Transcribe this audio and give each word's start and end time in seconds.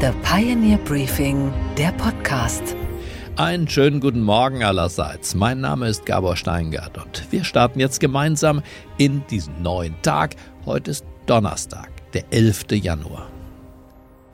The 0.00 0.12
Pioneer 0.22 0.78
Briefing, 0.78 1.52
der 1.76 1.90
Podcast. 1.90 2.62
Einen 3.34 3.68
schönen 3.68 3.98
guten 3.98 4.22
Morgen 4.22 4.62
allerseits. 4.62 5.34
Mein 5.34 5.60
Name 5.60 5.88
ist 5.88 6.06
Gabor 6.06 6.36
Steingart 6.36 6.96
und 6.98 7.26
wir 7.32 7.42
starten 7.42 7.80
jetzt 7.80 7.98
gemeinsam 7.98 8.62
in 8.96 9.24
diesen 9.28 9.60
neuen 9.60 10.00
Tag. 10.02 10.36
Heute 10.64 10.92
ist 10.92 11.04
Donnerstag, 11.26 11.90
der 12.12 12.32
11. 12.32 12.66
Januar. 12.74 13.28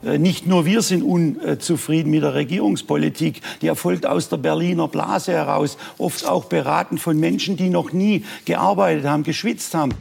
Äh, 0.04 0.18
nicht 0.18 0.46
nur 0.46 0.66
wir 0.66 0.82
sind 0.82 1.02
unzufrieden 1.02 2.10
mit 2.10 2.22
der 2.22 2.34
Regierungspolitik, 2.34 3.40
die 3.62 3.68
erfolgt 3.68 4.04
aus 4.04 4.28
der 4.28 4.36
Berliner 4.36 4.88
Blase 4.88 5.32
heraus, 5.32 5.78
oft 5.96 6.28
auch 6.28 6.44
beraten 6.44 6.98
von 6.98 7.18
Menschen, 7.18 7.56
die 7.56 7.70
noch 7.70 7.90
nie 7.90 8.22
gearbeitet 8.44 9.06
haben, 9.06 9.22
geschwitzt 9.22 9.72
haben. 9.72 9.94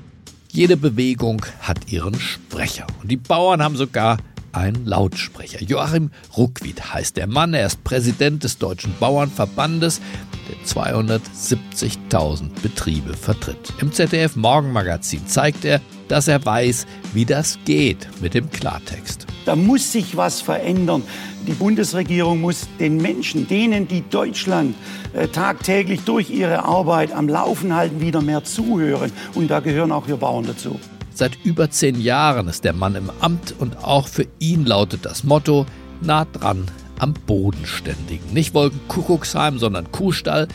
Jede 0.51 0.75
Bewegung 0.75 1.45
hat 1.61 1.89
ihren 1.89 2.19
Sprecher 2.19 2.85
und 3.01 3.09
die 3.09 3.15
Bauern 3.17 3.63
haben 3.63 3.77
sogar 3.77 4.17
einen 4.53 4.85
Lautsprecher. 4.85 5.61
Joachim 5.63 6.11
Ruckwied 6.37 6.93
heißt 6.93 7.17
der 7.17 7.27
Mann, 7.27 7.53
er 7.53 7.67
ist 7.67 7.83
Präsident 7.83 8.43
des 8.43 8.57
Deutschen 8.57 8.93
Bauernverbandes, 8.99 10.01
der 10.49 10.57
270.000 10.65 12.49
Betriebe 12.61 13.13
vertritt. 13.15 13.73
Im 13.79 13.91
ZDF 13.91 14.35
Morgenmagazin 14.35 15.27
zeigt 15.27 15.65
er, 15.65 15.81
dass 16.07 16.27
er 16.27 16.45
weiß, 16.45 16.85
wie 17.13 17.25
das 17.25 17.57
geht 17.65 18.07
mit 18.21 18.33
dem 18.33 18.49
Klartext. 18.51 19.25
Da 19.45 19.55
muss 19.55 19.91
sich 19.91 20.15
was 20.15 20.41
verändern. 20.41 21.03
Die 21.47 21.53
Bundesregierung 21.53 22.39
muss 22.39 22.67
den 22.79 22.97
Menschen, 22.97 23.47
denen, 23.47 23.87
die 23.87 24.03
Deutschland 24.09 24.75
äh, 25.13 25.27
tagtäglich 25.27 26.01
durch 26.01 26.29
ihre 26.29 26.63
Arbeit 26.63 27.11
am 27.11 27.27
Laufen 27.27 27.75
halten, 27.75 27.99
wieder 27.99 28.21
mehr 28.21 28.43
zuhören. 28.43 29.11
Und 29.33 29.51
da 29.51 29.59
gehören 29.59 29.91
auch 29.91 30.07
wir 30.07 30.17
Bauern 30.17 30.45
dazu. 30.45 30.79
Seit 31.15 31.37
über 31.43 31.69
zehn 31.69 32.01
Jahren 32.01 32.47
ist 32.47 32.63
der 32.63 32.73
Mann 32.73 32.95
im 32.95 33.11
Amt 33.19 33.53
und 33.59 33.83
auch 33.83 34.07
für 34.07 34.25
ihn 34.39 34.65
lautet 34.65 35.05
das 35.05 35.23
Motto 35.23 35.65
nah 36.01 36.25
dran 36.25 36.65
am 36.97 37.13
Bodenständigen. 37.13 38.33
Nicht 38.33 38.53
Wolkenkuckucksheim, 38.53 39.59
sondern 39.59 39.91
Kuhstall 39.91 40.47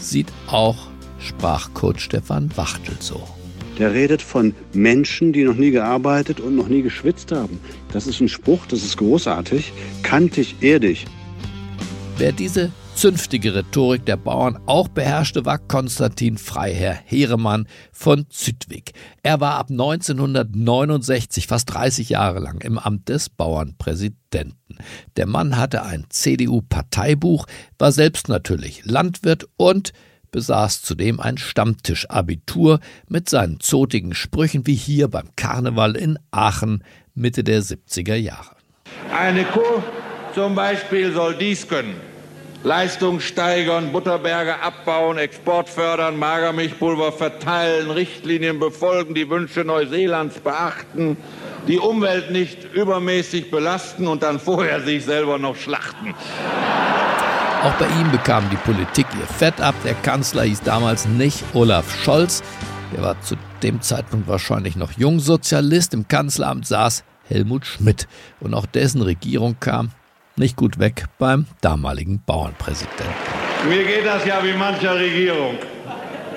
sieht 0.00 0.28
auch 0.46 0.76
Sprachcoach 1.18 1.98
Stefan 1.98 2.50
Wachtel 2.56 2.96
so. 3.00 3.22
Der 3.78 3.92
redet 3.92 4.22
von 4.22 4.54
Menschen, 4.72 5.34
die 5.34 5.44
noch 5.44 5.54
nie 5.54 5.70
gearbeitet 5.70 6.40
und 6.40 6.56
noch 6.56 6.68
nie 6.68 6.80
geschwitzt 6.80 7.32
haben. 7.32 7.60
Das 7.92 8.06
ist 8.06 8.20
ein 8.20 8.28
Spruch, 8.28 8.64
das 8.66 8.82
ist 8.82 8.96
großartig, 8.96 9.72
kantig, 10.02 10.56
erdig. 10.62 11.04
Wer 12.16 12.32
diese 12.32 12.72
zünftige 12.96 13.54
Rhetorik 13.54 14.06
der 14.06 14.16
Bauern 14.16 14.58
auch 14.64 14.88
beherrschte, 14.88 15.44
war 15.44 15.58
Konstantin 15.58 16.38
Freiherr 16.38 16.98
Heeremann 17.04 17.68
von 17.92 18.24
Züttwig. 18.30 18.92
Er 19.22 19.38
war 19.38 19.56
ab 19.56 19.66
1969 19.70 21.46
fast 21.46 21.74
30 21.74 22.08
Jahre 22.08 22.40
lang 22.40 22.62
im 22.62 22.78
Amt 22.78 23.10
des 23.10 23.28
Bauernpräsidenten. 23.28 24.78
Der 25.16 25.26
Mann 25.26 25.58
hatte 25.58 25.82
ein 25.82 26.06
CDU-Parteibuch, 26.08 27.46
war 27.78 27.92
selbst 27.92 28.28
natürlich 28.28 28.86
Landwirt 28.86 29.46
und 29.58 29.92
besaß 30.30 30.80
zudem 30.80 31.20
ein 31.20 31.36
Stammtischabitur 31.36 32.80
mit 33.08 33.28
seinen 33.28 33.60
zotigen 33.60 34.14
Sprüchen 34.14 34.66
wie 34.66 34.74
hier 34.74 35.08
beim 35.08 35.28
Karneval 35.36 35.96
in 35.96 36.18
Aachen 36.30 36.82
Mitte 37.14 37.44
der 37.44 37.62
70er 37.62 38.16
Jahre. 38.16 38.56
Eine 39.14 39.44
Kuh 39.44 39.82
zum 40.34 40.54
Beispiel 40.54 41.12
soll 41.12 41.36
dies 41.36 41.68
können. 41.68 42.15
Leistung 42.62 43.20
steigern, 43.20 43.92
Butterberge 43.92 44.60
abbauen, 44.60 45.18
Export 45.18 45.68
fördern, 45.68 46.18
Magermilchpulver 46.18 47.12
verteilen, 47.12 47.90
Richtlinien 47.90 48.58
befolgen, 48.58 49.14
die 49.14 49.28
Wünsche 49.30 49.64
Neuseelands 49.64 50.40
beachten, 50.40 51.16
die 51.68 51.78
Umwelt 51.78 52.30
nicht 52.30 52.64
übermäßig 52.74 53.50
belasten 53.50 54.06
und 54.06 54.22
dann 54.22 54.40
vorher 54.40 54.80
sich 54.80 55.04
selber 55.04 55.38
noch 55.38 55.56
schlachten. 55.56 56.14
Auch 57.62 57.74
bei 57.74 57.86
ihm 58.00 58.10
bekam 58.12 58.48
die 58.50 58.56
Politik 58.56 59.06
ihr 59.18 59.26
Fett 59.26 59.60
ab. 59.60 59.74
Der 59.84 59.94
Kanzler 59.94 60.42
hieß 60.42 60.62
damals 60.62 61.06
nicht 61.06 61.42
Olaf 61.54 61.96
Scholz. 62.04 62.42
Der 62.94 63.02
war 63.02 63.20
zu 63.22 63.36
dem 63.62 63.80
Zeitpunkt 63.80 64.28
wahrscheinlich 64.28 64.76
noch 64.76 64.92
Jungsozialist. 64.92 65.94
Im 65.94 66.06
Kanzleramt 66.06 66.66
saß 66.66 67.02
Helmut 67.24 67.66
Schmidt. 67.66 68.06
Und 68.40 68.54
auch 68.54 68.66
dessen 68.66 69.02
Regierung 69.02 69.56
kam 69.58 69.90
nicht 70.36 70.56
gut 70.56 70.78
weg 70.78 71.04
beim 71.18 71.46
damaligen 71.60 72.22
Bauernpräsidenten. 72.24 73.06
Mir 73.68 73.84
geht 73.84 74.06
das 74.06 74.24
ja 74.24 74.42
wie 74.44 74.52
mancher 74.52 74.94
Regierung. 74.94 75.56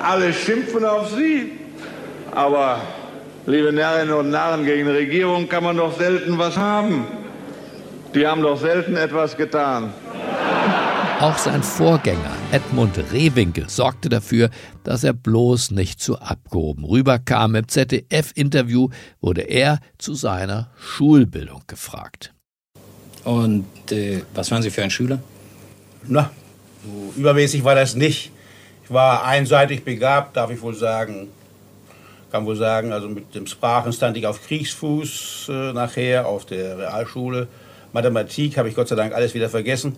Alle 0.01 0.33
schimpfen 0.33 0.85
auf 0.85 1.09
sie. 1.11 1.51
Aber, 2.31 2.81
liebe 3.45 3.73
Narrinnen 3.73 4.13
und 4.13 4.29
Narren, 4.29 4.65
gegen 4.65 4.85
die 4.85 4.91
Regierung 4.91 5.49
kann 5.49 5.63
man 5.63 5.77
doch 5.77 5.97
selten 5.97 6.37
was 6.37 6.57
haben. 6.57 7.05
Die 8.15 8.25
haben 8.25 8.41
doch 8.41 8.59
selten 8.59 8.95
etwas 8.95 9.35
getan. 9.35 9.93
Auch 11.19 11.37
sein 11.37 11.61
Vorgänger 11.61 12.39
Edmund 12.51 12.97
Rehwinkel 13.11 13.69
sorgte 13.69 14.09
dafür, 14.09 14.49
dass 14.83 15.03
er 15.03 15.13
bloß 15.13 15.71
nicht 15.71 15.99
zu 15.99 16.17
abgehoben 16.17 16.83
rüberkam. 16.83 17.55
Im 17.55 17.67
ZDF-Interview 17.67 18.89
wurde 19.19 19.41
er 19.41 19.79
zu 19.97 20.15
seiner 20.15 20.71
Schulbildung 20.77 21.61
gefragt. 21.67 22.33
Und 23.23 23.65
äh, 23.91 24.21
was 24.33 24.49
waren 24.51 24.61
Sie 24.61 24.71
für 24.71 24.83
ein 24.83 24.91
Schüler? 24.91 25.19
Na, 26.07 26.31
so 26.83 27.19
übermäßig 27.19 27.63
war 27.63 27.75
das 27.75 27.95
nicht. 27.95 28.31
Ich 28.83 28.91
war 28.91 29.23
einseitig 29.25 29.83
begabt, 29.83 30.37
darf 30.37 30.49
ich 30.51 30.61
wohl 30.61 30.75
sagen. 30.75 31.29
Kann 32.31 32.45
wohl 32.45 32.55
sagen, 32.55 32.91
also 32.91 33.09
mit 33.09 33.33
dem 33.33 33.47
Sprachen 33.47 33.91
stand 33.91 34.15
ich 34.15 34.27
auf 34.27 34.45
Kriegsfuß 34.45 35.47
äh, 35.49 35.73
nachher 35.73 36.27
auf 36.27 36.45
der 36.45 36.77
Realschule. 36.77 37.47
Mathematik 37.91 38.57
habe 38.57 38.69
ich 38.69 38.75
Gott 38.75 38.87
sei 38.87 38.95
Dank 38.95 39.13
alles 39.13 39.33
wieder 39.33 39.49
vergessen. 39.49 39.97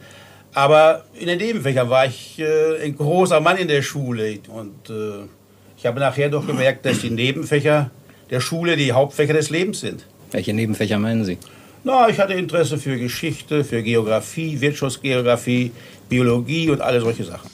Aber 0.53 1.05
in 1.13 1.27
den 1.27 1.37
Nebenfächern 1.37 1.89
war 1.89 2.05
ich 2.05 2.39
äh, 2.39 2.83
ein 2.83 2.95
großer 2.95 3.39
Mann 3.39 3.57
in 3.57 3.67
der 3.67 3.81
Schule. 3.81 4.39
Und 4.47 4.89
äh, 4.89 5.25
ich 5.77 5.85
habe 5.85 5.99
nachher 5.99 6.29
doch 6.29 6.45
gemerkt, 6.45 6.85
dass 6.85 6.99
die 6.99 7.09
Nebenfächer 7.09 7.91
der 8.29 8.39
Schule 8.39 8.77
die 8.77 8.91
Hauptfächer 8.91 9.33
des 9.33 9.49
Lebens 9.49 9.81
sind. 9.81 10.05
Welche 10.31 10.53
Nebenfächer 10.53 10.99
meinen 10.99 11.25
Sie? 11.25 11.37
Na, 11.83 12.09
ich 12.09 12.19
hatte 12.19 12.33
Interesse 12.33 12.77
für 12.77 12.97
Geschichte, 12.97 13.63
für 13.63 13.81
Geografie, 13.81 14.61
Wirtschaftsgeografie, 14.61 15.71
Biologie 16.09 16.69
und 16.69 16.79
alle 16.79 17.01
solche 17.01 17.23
Sachen. 17.23 17.49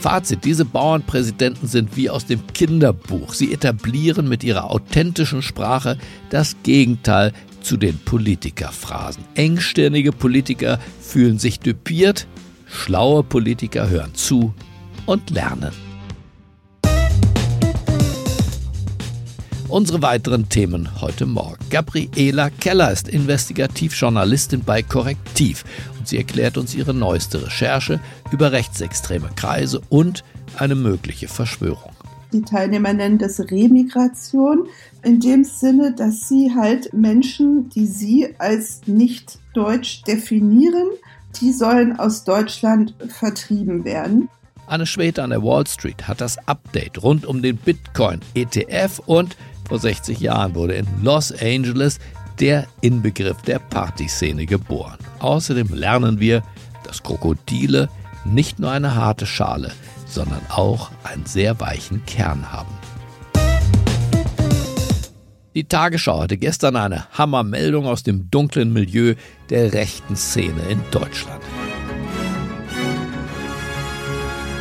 Fazit, 0.00 0.44
diese 0.44 0.64
Bauernpräsidenten 0.64 1.68
sind 1.68 1.96
wie 1.96 2.10
aus 2.10 2.26
dem 2.26 2.46
Kinderbuch. 2.48 3.34
Sie 3.34 3.52
etablieren 3.52 4.28
mit 4.28 4.44
ihrer 4.44 4.70
authentischen 4.70 5.42
Sprache 5.42 5.98
das 6.30 6.56
Gegenteil 6.62 7.32
zu 7.60 7.76
den 7.76 7.98
Politikerphrasen. 7.98 9.24
Engstirnige 9.34 10.12
Politiker 10.12 10.78
fühlen 11.00 11.38
sich 11.38 11.60
düpiert, 11.60 12.26
schlaue 12.66 13.22
Politiker 13.22 13.88
hören 13.88 14.14
zu 14.14 14.54
und 15.06 15.30
lernen. 15.30 15.91
Unsere 19.72 20.02
weiteren 20.02 20.50
Themen 20.50 21.00
heute 21.00 21.24
Morgen. 21.24 21.64
Gabriela 21.70 22.50
Keller 22.50 22.92
ist 22.92 23.08
Investigativjournalistin 23.08 24.62
bei 24.64 24.82
Korrektiv 24.82 25.64
und 25.98 26.06
sie 26.06 26.18
erklärt 26.18 26.58
uns 26.58 26.74
ihre 26.74 26.92
neueste 26.92 27.42
Recherche 27.42 27.98
über 28.32 28.52
rechtsextreme 28.52 29.30
Kreise 29.34 29.80
und 29.88 30.24
eine 30.58 30.74
mögliche 30.74 31.26
Verschwörung. 31.26 31.92
Die 32.34 32.42
Teilnehmer 32.42 32.92
nennen 32.92 33.16
das 33.16 33.40
Remigration 33.40 34.66
in 35.02 35.20
dem 35.20 35.42
Sinne, 35.42 35.94
dass 35.94 36.28
sie 36.28 36.54
halt 36.54 36.92
Menschen, 36.92 37.70
die 37.70 37.86
sie 37.86 38.28
als 38.36 38.82
nicht 38.84 39.38
deutsch 39.54 40.02
definieren, 40.02 40.88
die 41.40 41.50
sollen 41.50 41.98
aus 41.98 42.24
Deutschland 42.24 42.94
vertrieben 43.08 43.86
werden. 43.86 44.28
Anne 44.66 44.86
Schwede 44.86 45.22
an 45.22 45.30
der 45.30 45.42
Wall 45.42 45.66
Street 45.66 46.06
hat 46.08 46.20
das 46.20 46.36
Update 46.46 47.02
rund 47.02 47.26
um 47.26 47.42
den 47.42 47.56
Bitcoin 47.56 48.20
ETF 48.34 49.00
und 49.06 49.36
vor 49.72 49.78
60 49.78 50.20
Jahren 50.20 50.54
wurde 50.54 50.74
in 50.74 50.86
Los 51.02 51.32
Angeles 51.32 51.98
der 52.38 52.66
Inbegriff 52.82 53.40
der 53.40 53.58
Partyszene 53.58 54.44
geboren. 54.44 54.98
Außerdem 55.18 55.72
lernen 55.72 56.20
wir, 56.20 56.42
dass 56.84 57.02
Krokodile 57.02 57.88
nicht 58.26 58.58
nur 58.58 58.70
eine 58.70 58.94
harte 58.96 59.24
Schale, 59.24 59.72
sondern 60.06 60.42
auch 60.50 60.90
einen 61.04 61.24
sehr 61.24 61.58
weichen 61.58 62.04
Kern 62.04 62.52
haben. 62.52 62.68
Die 65.54 65.64
Tagesschau 65.64 66.20
hatte 66.20 66.36
gestern 66.36 66.76
eine 66.76 67.10
Hammermeldung 67.12 67.86
aus 67.86 68.02
dem 68.02 68.30
dunklen 68.30 68.74
Milieu 68.74 69.14
der 69.48 69.72
rechten 69.72 70.16
Szene 70.16 70.60
in 70.68 70.82
Deutschland. 70.90 71.40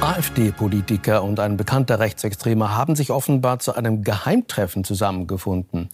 AfD-Politiker 0.01 1.23
und 1.23 1.39
ein 1.39 1.57
bekannter 1.57 1.99
Rechtsextremer 1.99 2.75
haben 2.75 2.95
sich 2.95 3.11
offenbar 3.11 3.59
zu 3.59 3.75
einem 3.75 4.03
Geheimtreffen 4.03 4.83
zusammengefunden. 4.83 5.89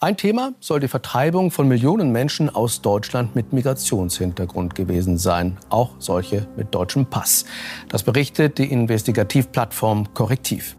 Ein 0.00 0.16
Thema 0.16 0.54
soll 0.60 0.80
die 0.80 0.88
Vertreibung 0.88 1.50
von 1.50 1.68
Millionen 1.68 2.10
Menschen 2.10 2.48
aus 2.48 2.80
Deutschland 2.80 3.36
mit 3.36 3.52
Migrationshintergrund 3.52 4.74
gewesen 4.74 5.18
sein, 5.18 5.58
auch 5.68 5.90
solche 5.98 6.48
mit 6.56 6.74
deutschem 6.74 7.04
Pass. 7.04 7.44
Das 7.90 8.02
berichtet 8.02 8.56
die 8.56 8.72
Investigativplattform 8.72 10.14
Korrektiv. 10.14 10.76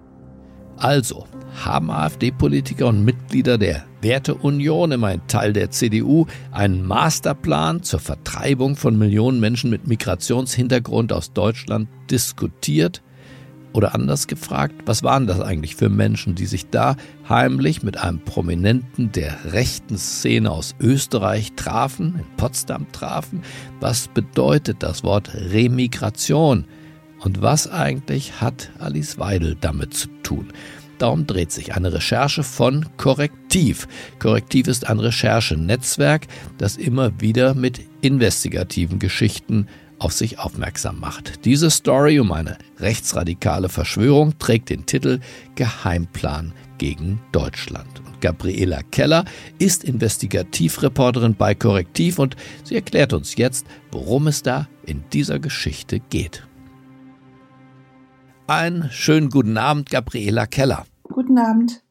Also, 0.81 1.28
haben 1.63 1.92
AfD-Politiker 1.92 2.88
und 2.88 3.06
Mitglieder 3.06 3.60
der 3.60 3.86
Werteunion, 4.01 4.92
immerhin 4.92 5.22
Teil 5.28 5.54
der 5.54 5.69
CDU, 5.69 6.25
einen 6.50 6.88
Masterplan 6.88 7.83
zur 7.83 8.00
Vertreibung 8.00 8.75
von 8.75 8.98
Millionen 8.98 9.39
Menschen 9.39 9.69
mit 9.69 9.88
Migrationshintergrund 9.88 11.13
aus 11.13 11.33
Deutschland 11.33 11.88
diskutiert? 12.10 13.04
Oder 13.74 13.94
anders 13.94 14.25
gefragt, 14.25 14.74
was 14.88 15.04
waren 15.04 15.28
das 15.28 15.39
eigentlich 15.39 15.75
für 15.75 15.89
Menschen, 15.89 16.33
die 16.33 16.48
sich 16.48 16.72
da 16.72 16.95
heimlich 17.30 17.84
mit 17.84 17.98
einem 17.98 18.19
Prominenten 18.19 19.12
der 19.12 19.54
rechten 19.54 20.00
Szene 20.00 20.50
aus 20.50 20.74
Österreich 20.80 21.54
trafen, 21.56 22.16
in 22.18 22.38
Potsdam 22.38 22.92
trafen? 22.92 23.44
Was 23.80 24.07
bedeutet 24.07 24.81
das 24.81 25.04
Wort 25.04 25.31
Remigration? 25.36 26.66
Und 27.21 27.41
was 27.41 27.69
eigentlich 27.69 28.41
hat 28.41 28.71
Alice 28.79 29.19
Weidel 29.19 29.56
damit 29.59 29.94
zu 29.94 30.07
tun? 30.23 30.51
Darum 30.97 31.25
dreht 31.25 31.51
sich 31.51 31.73
eine 31.73 31.94
Recherche 31.94 32.44
von 32.44 32.85
Korrektiv. 32.97 33.88
Korrektiv 34.19 34.68
ist 34.68 34.88
ein 34.88 35.00
Recherchenetzwerk, 35.00 36.27
das 36.57 36.77
immer 36.77 37.19
wieder 37.19 37.56
mit 37.56 37.79
investigativen 38.01 39.00
Geschichten 39.00 39.68
auf 39.97 40.13
sich 40.13 40.39
aufmerksam 40.39 41.00
macht. 41.00 41.45
Diese 41.45 41.69
Story 41.69 42.19
um 42.19 42.31
eine 42.31 42.57
rechtsradikale 42.79 43.69
Verschwörung 43.69 44.38
trägt 44.39 44.69
den 44.69 44.85
Titel 44.85 45.19
Geheimplan 45.56 46.53
gegen 46.79 47.19
Deutschland. 47.31 48.00
Und 48.00 48.21
Gabriela 48.21 48.81
Keller 48.89 49.25
ist 49.59 49.83
Investigativreporterin 49.83 51.35
bei 51.35 51.53
Korrektiv 51.53 52.17
und 52.17 52.35
sie 52.63 52.75
erklärt 52.75 53.13
uns 53.13 53.35
jetzt, 53.35 53.65
worum 53.91 54.25
es 54.25 54.41
da 54.41 54.67
in 54.85 55.03
dieser 55.12 55.38
Geschichte 55.38 56.00
geht. 56.00 56.44
Einen 58.51 58.92
schönen 58.92 59.30
guten 59.30 59.57
Abend, 59.57 59.89
Gabriela 59.89 60.45
Keller. 60.45 60.86
Guten 61.03 61.38
Abend. 61.38 61.83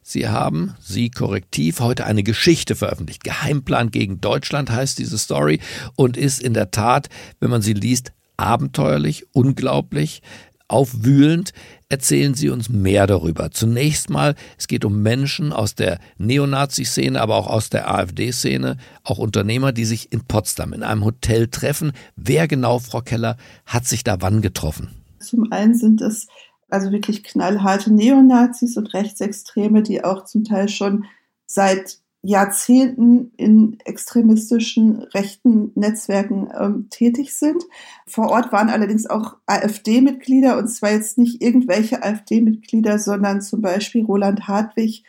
Sie 0.00 0.26
haben, 0.26 0.74
Sie 0.80 1.10
korrektiv, 1.10 1.80
heute 1.80 2.06
eine 2.06 2.22
Geschichte 2.22 2.76
veröffentlicht. 2.76 3.24
Geheimplan 3.24 3.90
gegen 3.90 4.18
Deutschland 4.18 4.70
heißt 4.70 4.98
diese 4.98 5.18
Story 5.18 5.60
und 5.96 6.16
ist 6.16 6.40
in 6.40 6.54
der 6.54 6.70
Tat, 6.70 7.10
wenn 7.40 7.50
man 7.50 7.60
sie 7.60 7.74
liest, 7.74 8.12
abenteuerlich, 8.38 9.26
unglaublich, 9.32 10.22
aufwühlend. 10.66 11.52
Erzählen 11.90 12.32
Sie 12.32 12.48
uns 12.48 12.70
mehr 12.70 13.06
darüber. 13.06 13.50
Zunächst 13.50 14.08
mal, 14.08 14.34
es 14.56 14.66
geht 14.66 14.86
um 14.86 15.02
Menschen 15.02 15.52
aus 15.52 15.74
der 15.74 15.98
Neonazi-Szene, 16.16 17.20
aber 17.20 17.36
auch 17.36 17.48
aus 17.48 17.68
der 17.68 17.92
AfD-Szene, 17.92 18.78
auch 19.04 19.18
Unternehmer, 19.18 19.72
die 19.72 19.84
sich 19.84 20.10
in 20.10 20.24
Potsdam 20.24 20.72
in 20.72 20.82
einem 20.82 21.04
Hotel 21.04 21.48
treffen. 21.48 21.92
Wer 22.16 22.48
genau, 22.48 22.78
Frau 22.78 23.02
Keller, 23.02 23.36
hat 23.66 23.86
sich 23.86 24.04
da 24.04 24.22
wann 24.22 24.40
getroffen? 24.40 24.97
Zum 25.20 25.52
einen 25.52 25.74
sind 25.74 26.00
es 26.00 26.26
also 26.68 26.92
wirklich 26.92 27.24
knallharte 27.24 27.92
Neonazis 27.92 28.76
und 28.76 28.92
Rechtsextreme, 28.92 29.82
die 29.82 30.04
auch 30.04 30.24
zum 30.24 30.44
Teil 30.44 30.68
schon 30.68 31.06
seit 31.46 32.00
Jahrzehnten 32.22 33.32
in 33.36 33.78
extremistischen 33.84 35.02
rechten 35.14 35.70
Netzwerken 35.76 36.48
ähm, 36.58 36.88
tätig 36.90 37.32
sind. 37.34 37.62
Vor 38.06 38.30
Ort 38.30 38.52
waren 38.52 38.68
allerdings 38.68 39.06
auch 39.06 39.36
AfD-Mitglieder 39.46 40.58
und 40.58 40.68
zwar 40.68 40.90
jetzt 40.90 41.16
nicht 41.16 41.40
irgendwelche 41.40 42.02
AfD-Mitglieder, 42.02 42.98
sondern 42.98 43.40
zum 43.40 43.62
Beispiel 43.62 44.04
Roland 44.04 44.48
Hartwig, 44.48 45.04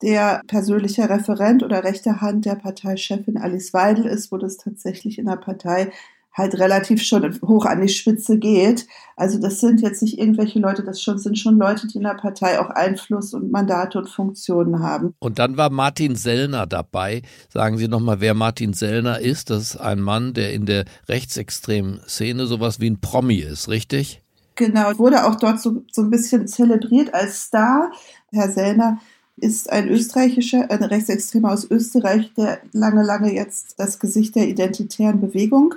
der 0.00 0.42
persönlicher 0.46 1.10
Referent 1.10 1.62
oder 1.62 1.82
rechte 1.82 2.20
Hand 2.20 2.44
der 2.44 2.54
Parteichefin 2.54 3.36
Alice 3.36 3.74
Weidel 3.74 4.06
ist, 4.06 4.30
wo 4.30 4.36
das 4.36 4.56
tatsächlich 4.56 5.18
in 5.18 5.26
der 5.26 5.36
Partei 5.36 5.90
halt 6.34 6.58
relativ 6.58 7.02
schon 7.02 7.40
hoch 7.42 7.64
an 7.64 7.80
die 7.80 7.88
Spitze 7.88 8.38
geht. 8.38 8.86
Also 9.16 9.38
das 9.38 9.60
sind 9.60 9.80
jetzt 9.80 10.02
nicht 10.02 10.18
irgendwelche 10.18 10.58
Leute, 10.58 10.82
das 10.82 11.00
schon, 11.00 11.18
sind 11.18 11.38
schon 11.38 11.58
Leute, 11.58 11.86
die 11.86 11.98
in 11.98 12.02
der 12.02 12.14
Partei 12.14 12.60
auch 12.60 12.70
Einfluss 12.70 13.32
und 13.32 13.52
Mandate 13.52 13.98
und 13.98 14.08
Funktionen 14.08 14.80
haben. 14.80 15.14
Und 15.20 15.38
dann 15.38 15.56
war 15.56 15.70
Martin 15.70 16.16
Sellner 16.16 16.66
dabei. 16.66 17.22
Sagen 17.48 17.78
Sie 17.78 17.86
nochmal, 17.86 18.20
wer 18.20 18.34
Martin 18.34 18.74
Sellner 18.74 19.20
ist. 19.20 19.50
Das 19.50 19.62
ist 19.62 19.76
ein 19.76 20.00
Mann, 20.00 20.34
der 20.34 20.52
in 20.52 20.66
der 20.66 20.84
rechtsextremen 21.08 22.00
Szene 22.08 22.46
sowas 22.46 22.80
wie 22.80 22.90
ein 22.90 23.00
Promi 23.00 23.36
ist, 23.36 23.68
richtig? 23.68 24.20
Genau, 24.56 24.98
wurde 24.98 25.26
auch 25.26 25.36
dort 25.36 25.60
so, 25.60 25.82
so 25.90 26.02
ein 26.02 26.10
bisschen 26.10 26.46
zelebriert 26.48 27.14
als 27.14 27.42
Star. 27.42 27.92
Herr 28.32 28.50
Sellner 28.50 28.98
ist 29.36 29.70
ein 29.70 29.88
österreichischer, 29.88 30.70
ein 30.70 30.82
Rechtsextremer 30.82 31.52
aus 31.52 31.68
Österreich, 31.68 32.32
der 32.36 32.60
lange, 32.72 33.02
lange 33.02 33.34
jetzt 33.34 33.74
das 33.78 33.98
Gesicht 33.98 34.36
der 34.36 34.48
identitären 34.48 35.20
Bewegung 35.20 35.74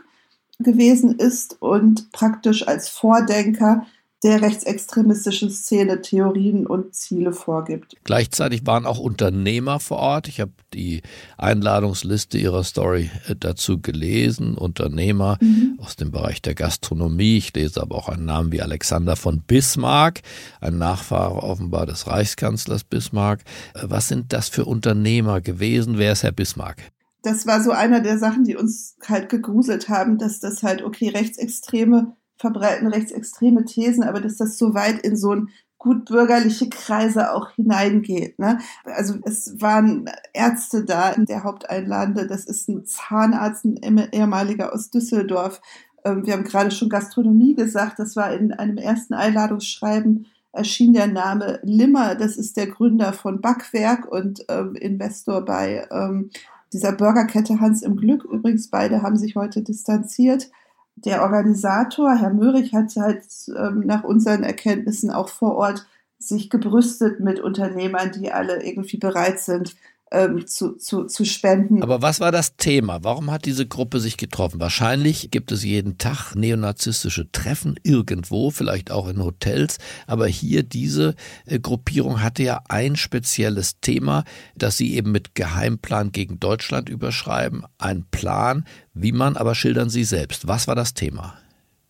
gewesen 0.59 1.17
ist 1.19 1.61
und 1.61 2.11
praktisch 2.11 2.67
als 2.67 2.89
Vordenker 2.89 3.85
der 4.23 4.41
rechtsextremistischen 4.41 5.51
Szene 5.51 6.01
Theorien 6.01 6.65
und 6.65 6.95
Ziele 6.95 7.33
vorgibt. 7.33 7.95
Gleichzeitig 8.03 8.65
waren 8.65 8.87
auch 8.87 8.97
Unternehmer 8.97 9.79
vor 9.79 9.97
Ort. 9.97 10.27
Ich 10.27 10.39
habe 10.39 10.53
die 10.73 11.03
Einladungsliste 11.37 12.39
ihrer 12.39 12.63
Story 12.63 13.11
äh, 13.27 13.35
dazu 13.39 13.79
gelesen. 13.79 14.55
Unternehmer 14.55 15.37
mhm. 15.39 15.77
aus 15.79 15.97
dem 15.97 16.11
Bereich 16.11 16.41
der 16.41 16.55
Gastronomie. 16.55 17.37
Ich 17.37 17.53
lese 17.53 17.79
aber 17.79 17.95
auch 17.95 18.09
einen 18.09 18.25
Namen 18.25 18.51
wie 18.51 18.61
Alexander 18.61 19.15
von 19.15 19.41
Bismarck, 19.41 20.21
ein 20.61 20.79
Nachfahre 20.79 21.43
offenbar 21.43 21.85
des 21.85 22.07
Reichskanzlers 22.07 22.85
Bismarck. 22.85 23.41
Äh, 23.75 23.81
was 23.83 24.07
sind 24.07 24.33
das 24.33 24.49
für 24.49 24.65
Unternehmer 24.65 25.41
gewesen? 25.41 25.99
Wer 25.99 26.13
ist 26.13 26.23
Herr 26.23 26.31
Bismarck? 26.31 26.81
Das 27.23 27.47
war 27.47 27.61
so 27.61 27.71
einer 27.71 28.01
der 28.01 28.17
Sachen, 28.17 28.43
die 28.43 28.55
uns 28.55 28.95
halt 29.07 29.29
gegruselt 29.29 29.89
haben, 29.89 30.17
dass 30.17 30.39
das 30.39 30.63
halt, 30.63 30.83
okay, 30.83 31.09
Rechtsextreme 31.09 32.15
verbreiten 32.37 32.87
rechtsextreme 32.87 33.65
Thesen, 33.65 34.03
aber 34.03 34.21
dass 34.21 34.37
das 34.37 34.57
so 34.57 34.73
weit 34.73 35.01
in 35.01 35.15
so 35.15 35.33
ein 35.33 35.49
gut 35.79 36.05
bürgerliche 36.05 36.69
Kreise 36.69 37.33
auch 37.33 37.51
hineingeht. 37.51 38.39
Ne? 38.39 38.59
Also 38.83 39.15
es 39.23 39.61
waren 39.61 40.09
Ärzte 40.33 40.83
da, 40.83 41.13
der 41.15 41.43
Haupteinladende, 41.43 42.27
das 42.27 42.45
ist 42.45 42.67
ein 42.67 42.85
Zahnarzt, 42.85 43.65
ein 43.65 44.09
ehemaliger 44.11 44.73
aus 44.73 44.89
Düsseldorf. 44.89 45.61
Ähm, 46.03 46.25
wir 46.25 46.33
haben 46.33 46.43
gerade 46.43 46.71
schon 46.71 46.89
Gastronomie 46.89 47.53
gesagt, 47.53 47.99
das 47.99 48.15
war 48.15 48.33
in 48.33 48.53
einem 48.53 48.77
ersten 48.77 49.13
Einladungsschreiben 49.13 50.27
erschien 50.51 50.93
der 50.93 51.07
Name 51.07 51.59
Limmer, 51.61 52.15
das 52.15 52.37
ist 52.37 52.57
der 52.57 52.67
Gründer 52.67 53.13
von 53.13 53.41
Backwerk 53.41 54.11
und 54.11 54.43
ähm, 54.49 54.73
Investor 54.73 55.45
bei 55.45 55.87
ähm, 55.91 56.31
dieser 56.73 56.91
Burgerkette 56.91 57.59
Hans 57.59 57.81
im 57.81 57.95
Glück. 57.95 58.23
Übrigens, 58.25 58.69
beide 58.69 59.01
haben 59.01 59.17
sich 59.17 59.35
heute 59.35 59.61
distanziert. 59.61 60.49
Der 60.95 61.21
Organisator, 61.21 62.15
Herr 62.17 62.33
Möhrig, 62.33 62.73
hat 62.73 62.95
halt 62.95 63.23
ähm, 63.55 63.81
nach 63.85 64.03
unseren 64.03 64.43
Erkenntnissen 64.43 65.11
auch 65.11 65.29
vor 65.29 65.55
Ort 65.55 65.85
sich 66.19 66.49
gebrüstet 66.49 67.19
mit 67.19 67.39
Unternehmern, 67.39 68.11
die 68.11 68.31
alle 68.31 68.63
irgendwie 68.63 68.97
bereit 68.97 69.39
sind, 69.39 69.75
ähm, 70.11 70.47
zu, 70.47 70.77
zu, 70.77 71.05
zu 71.05 71.25
spenden. 71.25 71.83
Aber 71.83 72.01
was 72.01 72.19
war 72.19 72.31
das 72.31 72.55
Thema? 72.55 73.03
Warum 73.03 73.31
hat 73.31 73.45
diese 73.45 73.67
Gruppe 73.67 73.99
sich 73.99 74.17
getroffen? 74.17 74.59
Wahrscheinlich 74.59 75.31
gibt 75.31 75.51
es 75.51 75.63
jeden 75.63 75.97
Tag 75.97 76.35
neonazistische 76.35 77.31
Treffen 77.31 77.79
irgendwo, 77.83 78.51
vielleicht 78.51 78.91
auch 78.91 79.07
in 79.07 79.23
Hotels. 79.23 79.77
Aber 80.05 80.27
hier 80.27 80.63
diese 80.63 81.15
äh, 81.45 81.59
Gruppierung 81.59 82.21
hatte 82.21 82.43
ja 82.43 82.61
ein 82.69 82.95
spezielles 82.95 83.79
Thema, 83.81 84.23
das 84.55 84.77
sie 84.77 84.95
eben 84.95 85.11
mit 85.11 85.35
Geheimplan 85.35 86.11
gegen 86.11 86.39
Deutschland 86.39 86.89
überschreiben. 86.89 87.63
Ein 87.77 88.05
Plan, 88.09 88.65
wie 88.93 89.11
man, 89.11 89.35
aber 89.35 89.55
schildern 89.55 89.89
Sie 89.89 90.03
selbst. 90.03 90.47
Was 90.47 90.67
war 90.67 90.75
das 90.75 90.93
Thema? 90.93 91.37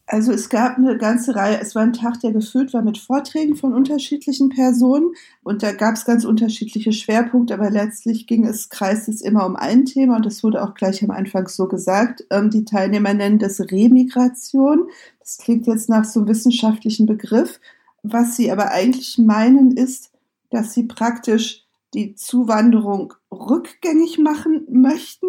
Also 0.10 0.32
es 0.32 0.48
gab 0.48 0.78
eine 0.78 0.98
ganze 0.98 1.36
Reihe, 1.36 1.60
es 1.60 1.76
war 1.76 1.82
ein 1.82 1.92
Tag, 1.92 2.22
der 2.22 2.32
gefüllt 2.32 2.74
war 2.74 2.82
mit 2.82 2.98
Vorträgen 2.98 3.58
von 3.58 3.74
unterschiedlichen 3.74 4.48
Personen 4.48 5.12
und 5.44 5.64
da 5.64 5.74
gab 5.74 5.96
es 5.96 6.06
ganz 6.06 6.24
unterschiedliche 6.24 6.94
Schwerpunkte, 6.94 7.54
aber 7.54 7.70
letztlich 7.70 8.26
ging 8.26 8.46
es, 8.46 8.70
kreist 8.70 9.10
es 9.10 9.20
immer 9.20 9.46
um 9.46 9.58
ein 9.58 9.84
Thema 9.84 10.16
und 10.16 10.26
das 10.26 10.46
wurde 10.46 10.64
auch 10.64 10.76
gleich 10.76 11.04
am 11.04 11.12
Anfang 11.12 11.50
so 11.50 11.68
gesagt. 11.68 12.24
Ähm, 12.30 12.50
die 12.50 12.64
Teilnehmer 12.64 13.14
nennen 13.14 13.38
das 13.38 13.60
Remigration. 13.60 14.88
Das 15.20 15.40
klingt 15.40 15.68
jetzt 15.68 15.90
nach 15.90 16.06
so 16.06 16.22
einem 16.22 16.30
wissenschaftlichen 16.30 17.06
Begriff. 17.06 17.60
Was 18.02 18.38
sie 18.38 18.50
aber 18.50 18.72
eigentlich 18.72 19.18
meinen 19.18 19.76
ist, 19.76 20.12
dass 20.50 20.74
sie 20.74 20.84
praktisch 20.84 21.66
die 21.94 22.16
Zuwanderung 22.16 23.14
rückgängig 23.30 24.20
machen 24.20 24.68
möchten, 24.70 25.28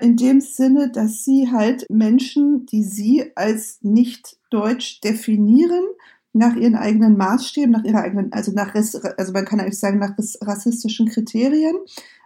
in 0.00 0.16
dem 0.16 0.40
Sinne, 0.40 0.90
dass 0.90 1.24
sie 1.24 1.50
halt 1.50 1.86
Menschen, 1.88 2.66
die 2.66 2.82
sie 2.82 3.32
als 3.36 3.78
nicht 3.82 4.38
deutsch 4.50 5.00
definieren, 5.00 5.84
nach 6.32 6.56
ihren 6.56 6.74
eigenen 6.74 7.16
Maßstäben, 7.16 7.70
nach 7.70 7.84
ihrer 7.84 8.02
eigenen, 8.02 8.32
also 8.32 8.52
nach, 8.52 8.74
also 8.74 9.32
man 9.32 9.44
kann 9.44 9.60
eigentlich 9.60 9.78
sagen, 9.78 10.00
nach 10.00 10.14
rassistischen 10.40 11.06
Kriterien, 11.08 11.76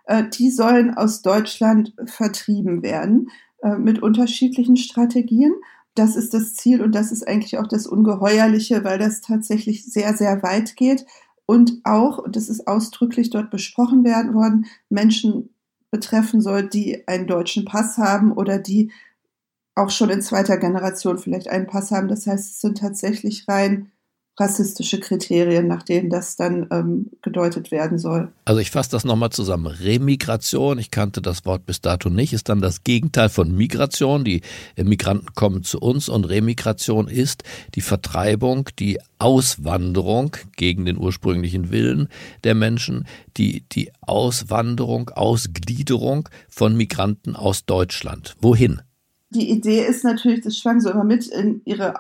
äh, 0.07 0.25
die 0.29 0.51
sollen 0.51 0.95
aus 0.95 1.21
Deutschland 1.21 1.95
vertrieben 2.07 2.83
werden 2.83 3.31
äh, 3.63 3.77
mit 3.77 4.03
unterschiedlichen 4.03 4.79
Strategien. 4.79 5.53
Das 5.95 6.17
ist 6.17 6.33
das 6.33 6.55
Ziel 6.55 6.81
und 6.81 6.95
das 6.95 7.13
ist 7.13 7.29
eigentlich 7.29 7.59
auch 7.59 7.67
das 7.67 7.87
Ungeheuerliche, 7.87 8.83
weil 8.83 8.99
das 8.99 9.21
tatsächlich 9.21 9.85
sehr, 9.85 10.17
sehr 10.17 10.43
weit 10.43 10.75
geht 10.77 11.05
und 11.45 11.81
auch, 11.85 12.19
und 12.19 12.37
das 12.37 12.49
ist 12.49 12.67
ausdrücklich 12.67 13.31
dort 13.31 13.51
besprochen 13.51 14.05
werden 14.05 14.35
worden, 14.35 14.67
Menschen 14.89 15.51
betreffen 15.91 16.41
soll, 16.41 16.69
die 16.69 17.07
einen 17.09 17.27
deutschen 17.27 17.65
Pass 17.65 17.99
haben 17.99 18.33
oder 18.33 18.59
die 18.59 18.93
auch 19.75 19.91
schon 19.91 20.11
in 20.11 20.23
zweiter 20.23 20.59
Generation 20.59 21.19
vielleicht 21.19 21.49
einen 21.49 21.67
Pass 21.67 21.91
haben. 21.91 22.09
Das 22.09 22.27
heißt, 22.27 22.51
es 22.51 22.61
sind 22.61 22.79
tatsächlich 22.79 23.47
rein 23.49 23.93
rassistische 24.39 25.01
Kriterien, 25.01 25.67
nach 25.67 25.83
denen 25.83 26.11
das 26.11 26.37
dann 26.37 26.67
ähm, 26.71 27.11
gedeutet 27.23 27.71
werden 27.71 27.99
soll. 27.99 28.31
Also 28.45 28.61
ich 28.61 28.71
fasse 28.71 28.91
das 28.91 29.05
nochmal 29.05 29.31
zusammen. 29.31 29.67
Remigration, 29.67 30.79
ich 30.79 30.91
kannte 30.91 31.21
das 31.21 31.45
Wort 31.45 31.67
bis 31.67 31.81
dato 31.81 32.09
nicht, 32.09 32.33
ist 32.33 32.49
dann 32.49 32.61
das 32.61 32.85
Gegenteil 32.85 33.29
von 33.29 33.55
Migration. 33.55 34.25
Die 34.25 34.43
Migranten 34.77 35.35
kommen 35.35 35.65
zu 35.65 35.81
uns 35.81 36.09
und 36.09 36.25
Remigration 36.25 37.09
ist 37.09 37.43
die 37.75 37.81
Vertreibung, 37.81 38.69
die 38.79 38.99
Auswanderung 39.19 40.37
gegen 40.57 40.85
den 40.85 40.99
ursprünglichen 40.99 41.71
Willen 41.71 42.09
der 42.45 42.55
Menschen, 42.55 43.07
die, 43.37 43.65
die 43.73 43.91
Auswanderung, 44.01 45.11
Ausgliederung 45.11 46.29
von 46.49 46.77
Migranten 46.77 47.35
aus 47.35 47.65
Deutschland. 47.65 48.37
Wohin? 48.41 48.83
Die 49.31 49.51
Idee 49.51 49.85
ist 49.85 50.05
natürlich, 50.05 50.41
das 50.41 50.57
schwang 50.57 50.81
so 50.81 50.91
immer 50.91 51.05
mit 51.05 51.27
in 51.27 51.61
ihre 51.65 51.95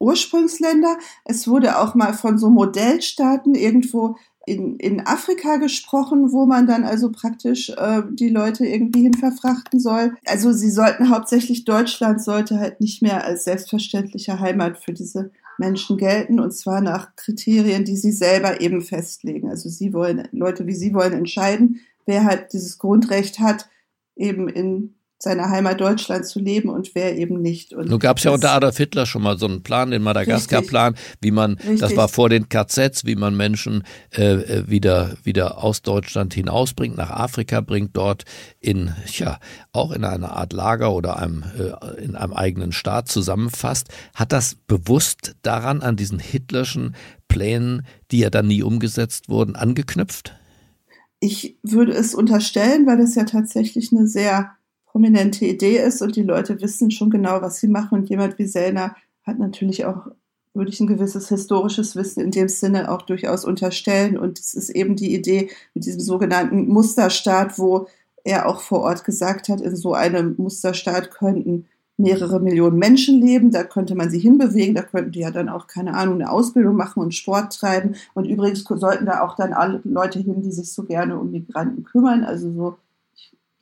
Ursprungsländer. 0.00 0.96
Es 1.24 1.46
wurde 1.46 1.78
auch 1.78 1.94
mal 1.94 2.12
von 2.12 2.38
so 2.38 2.50
Modellstaaten 2.50 3.54
irgendwo 3.54 4.16
in, 4.46 4.76
in 4.76 5.06
Afrika 5.06 5.56
gesprochen, 5.56 6.32
wo 6.32 6.46
man 6.46 6.66
dann 6.66 6.82
also 6.82 7.12
praktisch 7.12 7.70
äh, 7.70 8.02
die 8.10 8.28
Leute 8.28 8.66
irgendwie 8.66 9.02
hin 9.02 9.14
verfrachten 9.14 9.78
soll. 9.78 10.16
Also 10.26 10.52
sie 10.52 10.70
sollten 10.70 11.10
hauptsächlich 11.10 11.64
Deutschland 11.64 12.22
sollte 12.22 12.58
halt 12.58 12.80
nicht 12.80 13.02
mehr 13.02 13.24
als 13.24 13.44
selbstverständliche 13.44 14.40
Heimat 14.40 14.78
für 14.78 14.92
diese 14.92 15.30
Menschen 15.58 15.96
gelten 15.96 16.40
und 16.40 16.52
zwar 16.52 16.80
nach 16.80 17.14
Kriterien, 17.14 17.84
die 17.84 17.96
sie 17.96 18.10
selber 18.10 18.60
eben 18.60 18.80
festlegen. 18.80 19.48
Also 19.48 19.68
sie 19.68 19.92
wollen, 19.92 20.26
Leute 20.32 20.66
wie 20.66 20.74
sie 20.74 20.92
wollen 20.94 21.12
entscheiden, 21.12 21.80
wer 22.06 22.24
halt 22.24 22.52
dieses 22.52 22.78
Grundrecht 22.78 23.38
hat, 23.38 23.68
eben 24.16 24.48
in 24.48 24.94
seiner 25.22 25.50
Heimat 25.50 25.80
Deutschland 25.80 26.26
zu 26.26 26.40
leben 26.40 26.68
und 26.68 26.96
wer 26.96 27.16
eben 27.16 27.40
nicht. 27.40 27.72
Und 27.72 27.88
Nun 27.88 28.00
gab 28.00 28.18
es 28.18 28.24
ja 28.24 28.32
unter 28.32 28.50
Adolf 28.50 28.76
Hitler 28.76 29.06
schon 29.06 29.22
mal 29.22 29.38
so 29.38 29.46
einen 29.46 29.62
Plan, 29.62 29.92
den 29.92 30.02
Madagaskar-Plan, 30.02 30.96
wie 31.20 31.30
man, 31.30 31.52
richtig. 31.54 31.78
das 31.78 31.96
war 31.96 32.08
vor 32.08 32.28
den 32.28 32.48
KZs, 32.48 33.04
wie 33.04 33.14
man 33.14 33.36
Menschen 33.36 33.84
äh, 34.10 34.32
äh, 34.32 34.68
wieder, 34.68 35.14
wieder 35.22 35.62
aus 35.62 35.82
Deutschland 35.82 36.34
hinausbringt, 36.34 36.96
nach 36.96 37.10
Afrika 37.10 37.60
bringt, 37.60 37.96
dort 37.96 38.24
in, 38.58 38.92
ja, 39.12 39.38
auch 39.72 39.92
in 39.92 40.02
einer 40.02 40.32
Art 40.32 40.52
Lager 40.52 40.92
oder 40.92 41.18
einem, 41.18 41.44
äh, 41.56 42.02
in 42.02 42.16
einem 42.16 42.32
eigenen 42.32 42.72
Staat 42.72 43.06
zusammenfasst. 43.06 43.90
Hat 44.14 44.32
das 44.32 44.56
bewusst 44.66 45.36
daran, 45.42 45.82
an 45.82 45.94
diesen 45.94 46.18
hitlerschen 46.18 46.96
Plänen, 47.28 47.86
die 48.10 48.18
ja 48.18 48.30
dann 48.30 48.48
nie 48.48 48.64
umgesetzt 48.64 49.28
wurden, 49.28 49.54
angeknüpft? 49.54 50.34
Ich 51.20 51.58
würde 51.62 51.92
es 51.92 52.12
unterstellen, 52.12 52.88
weil 52.88 52.98
es 52.98 53.14
ja 53.14 53.22
tatsächlich 53.22 53.92
eine 53.92 54.08
sehr 54.08 54.56
prominente 54.92 55.46
Idee 55.46 55.78
ist 55.78 56.02
und 56.02 56.16
die 56.16 56.22
Leute 56.22 56.60
wissen 56.60 56.90
schon 56.90 57.10
genau, 57.10 57.40
was 57.40 57.58
sie 57.58 57.66
machen. 57.66 57.98
Und 57.98 58.10
jemand 58.10 58.38
wie 58.38 58.46
Sellner 58.46 58.94
hat 59.24 59.38
natürlich 59.38 59.86
auch, 59.86 60.08
würde 60.54 60.70
ich 60.70 60.80
ein 60.80 60.86
gewisses 60.86 61.30
historisches 61.30 61.96
Wissen 61.96 62.22
in 62.22 62.30
dem 62.30 62.48
Sinne 62.48 62.92
auch 62.92 63.02
durchaus 63.02 63.46
unterstellen. 63.46 64.18
Und 64.18 64.38
es 64.38 64.52
ist 64.52 64.68
eben 64.68 64.94
die 64.94 65.14
Idee 65.14 65.50
mit 65.72 65.86
diesem 65.86 66.00
sogenannten 66.00 66.68
Musterstaat, 66.68 67.58
wo 67.58 67.88
er 68.22 68.46
auch 68.46 68.60
vor 68.60 68.80
Ort 68.80 69.04
gesagt 69.04 69.48
hat, 69.48 69.62
in 69.62 69.74
so 69.74 69.94
einem 69.94 70.34
Musterstaat 70.36 71.10
könnten 71.10 71.66
mehrere 71.96 72.40
Millionen 72.40 72.78
Menschen 72.78 73.20
leben, 73.20 73.50
da 73.50 73.64
könnte 73.64 73.94
man 73.94 74.10
sie 74.10 74.18
hinbewegen, 74.18 74.74
da 74.74 74.82
könnten 74.82 75.12
die 75.12 75.20
ja 75.20 75.30
dann 75.30 75.48
auch, 75.48 75.66
keine 75.66 75.94
Ahnung, 75.94 76.16
eine 76.16 76.30
Ausbildung 76.30 76.76
machen 76.76 77.02
und 77.02 77.14
Sport 77.14 77.58
treiben. 77.58 77.94
Und 78.14 78.26
übrigens 78.26 78.64
sollten 78.64 79.06
da 79.06 79.22
auch 79.22 79.36
dann 79.36 79.52
alle 79.52 79.80
Leute 79.84 80.18
hin, 80.18 80.42
die 80.42 80.52
sich 80.52 80.72
so 80.72 80.84
gerne 80.84 81.18
um 81.18 81.30
Migranten 81.30 81.84
kümmern, 81.84 82.24
also 82.24 82.52
so 82.52 82.76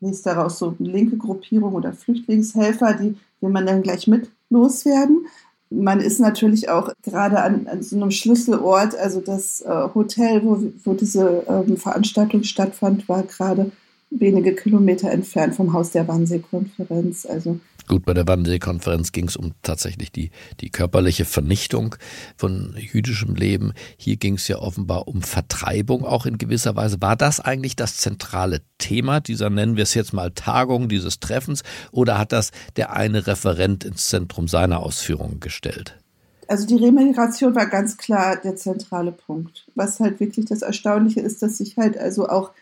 lese 0.00 0.24
daraus 0.24 0.58
so 0.58 0.74
linke 0.78 1.16
Gruppierung 1.16 1.74
oder 1.74 1.92
Flüchtlingshelfer, 1.92 2.94
die 2.94 3.16
will 3.40 3.50
man 3.50 3.66
dann 3.66 3.82
gleich 3.82 4.06
mit 4.06 4.30
loswerden. 4.48 5.26
Man 5.70 6.00
ist 6.00 6.18
natürlich 6.18 6.68
auch 6.68 6.90
gerade 7.02 7.42
an, 7.42 7.68
an 7.68 7.82
so 7.82 7.96
einem 7.96 8.10
Schlüsselort, 8.10 8.96
also 8.96 9.20
das 9.20 9.60
äh, 9.60 9.88
Hotel, 9.94 10.42
wo, 10.44 10.60
wo 10.84 10.94
diese 10.94 11.44
ähm, 11.48 11.76
Veranstaltung 11.76 12.42
stattfand, 12.42 13.08
war 13.08 13.22
gerade 13.22 13.70
wenige 14.10 14.54
Kilometer 14.54 15.10
entfernt 15.10 15.54
vom 15.54 15.72
Haus 15.72 15.92
der 15.92 16.08
Wannsee-Konferenz. 16.08 17.24
Also 17.26 17.60
Gut, 17.90 18.04
bei 18.04 18.14
der 18.14 18.28
Wannsee-Konferenz 18.28 19.10
ging 19.10 19.26
es 19.26 19.34
um 19.34 19.50
tatsächlich 19.62 20.12
die, 20.12 20.30
die 20.60 20.70
körperliche 20.70 21.24
Vernichtung 21.24 21.96
von 22.36 22.76
jüdischem 22.78 23.34
Leben. 23.34 23.72
Hier 23.96 24.16
ging 24.16 24.34
es 24.34 24.46
ja 24.46 24.60
offenbar 24.60 25.08
um 25.08 25.22
Vertreibung 25.22 26.04
auch 26.04 26.24
in 26.24 26.38
gewisser 26.38 26.76
Weise. 26.76 27.02
War 27.02 27.16
das 27.16 27.40
eigentlich 27.40 27.74
das 27.74 27.96
zentrale 27.96 28.60
Thema 28.78 29.18
dieser, 29.18 29.50
nennen 29.50 29.74
wir 29.74 29.82
es 29.82 29.94
jetzt 29.94 30.12
mal 30.12 30.30
Tagung, 30.30 30.88
dieses 30.88 31.18
Treffens, 31.18 31.64
oder 31.90 32.16
hat 32.16 32.30
das 32.30 32.52
der 32.76 32.92
eine 32.92 33.26
Referent 33.26 33.82
ins 33.82 34.08
Zentrum 34.08 34.46
seiner 34.46 34.78
Ausführungen 34.78 35.40
gestellt? 35.40 35.98
Also 36.46 36.68
die 36.68 36.76
Remigration 36.76 37.56
war 37.56 37.66
ganz 37.66 37.96
klar 37.96 38.36
der 38.36 38.54
zentrale 38.54 39.10
Punkt. 39.10 39.66
Was 39.74 39.98
halt 39.98 40.20
wirklich 40.20 40.46
das 40.46 40.62
Erstaunliche 40.62 41.22
ist, 41.22 41.42
dass 41.42 41.58
sich 41.58 41.76
halt 41.76 41.98
also 41.98 42.28
auch 42.28 42.52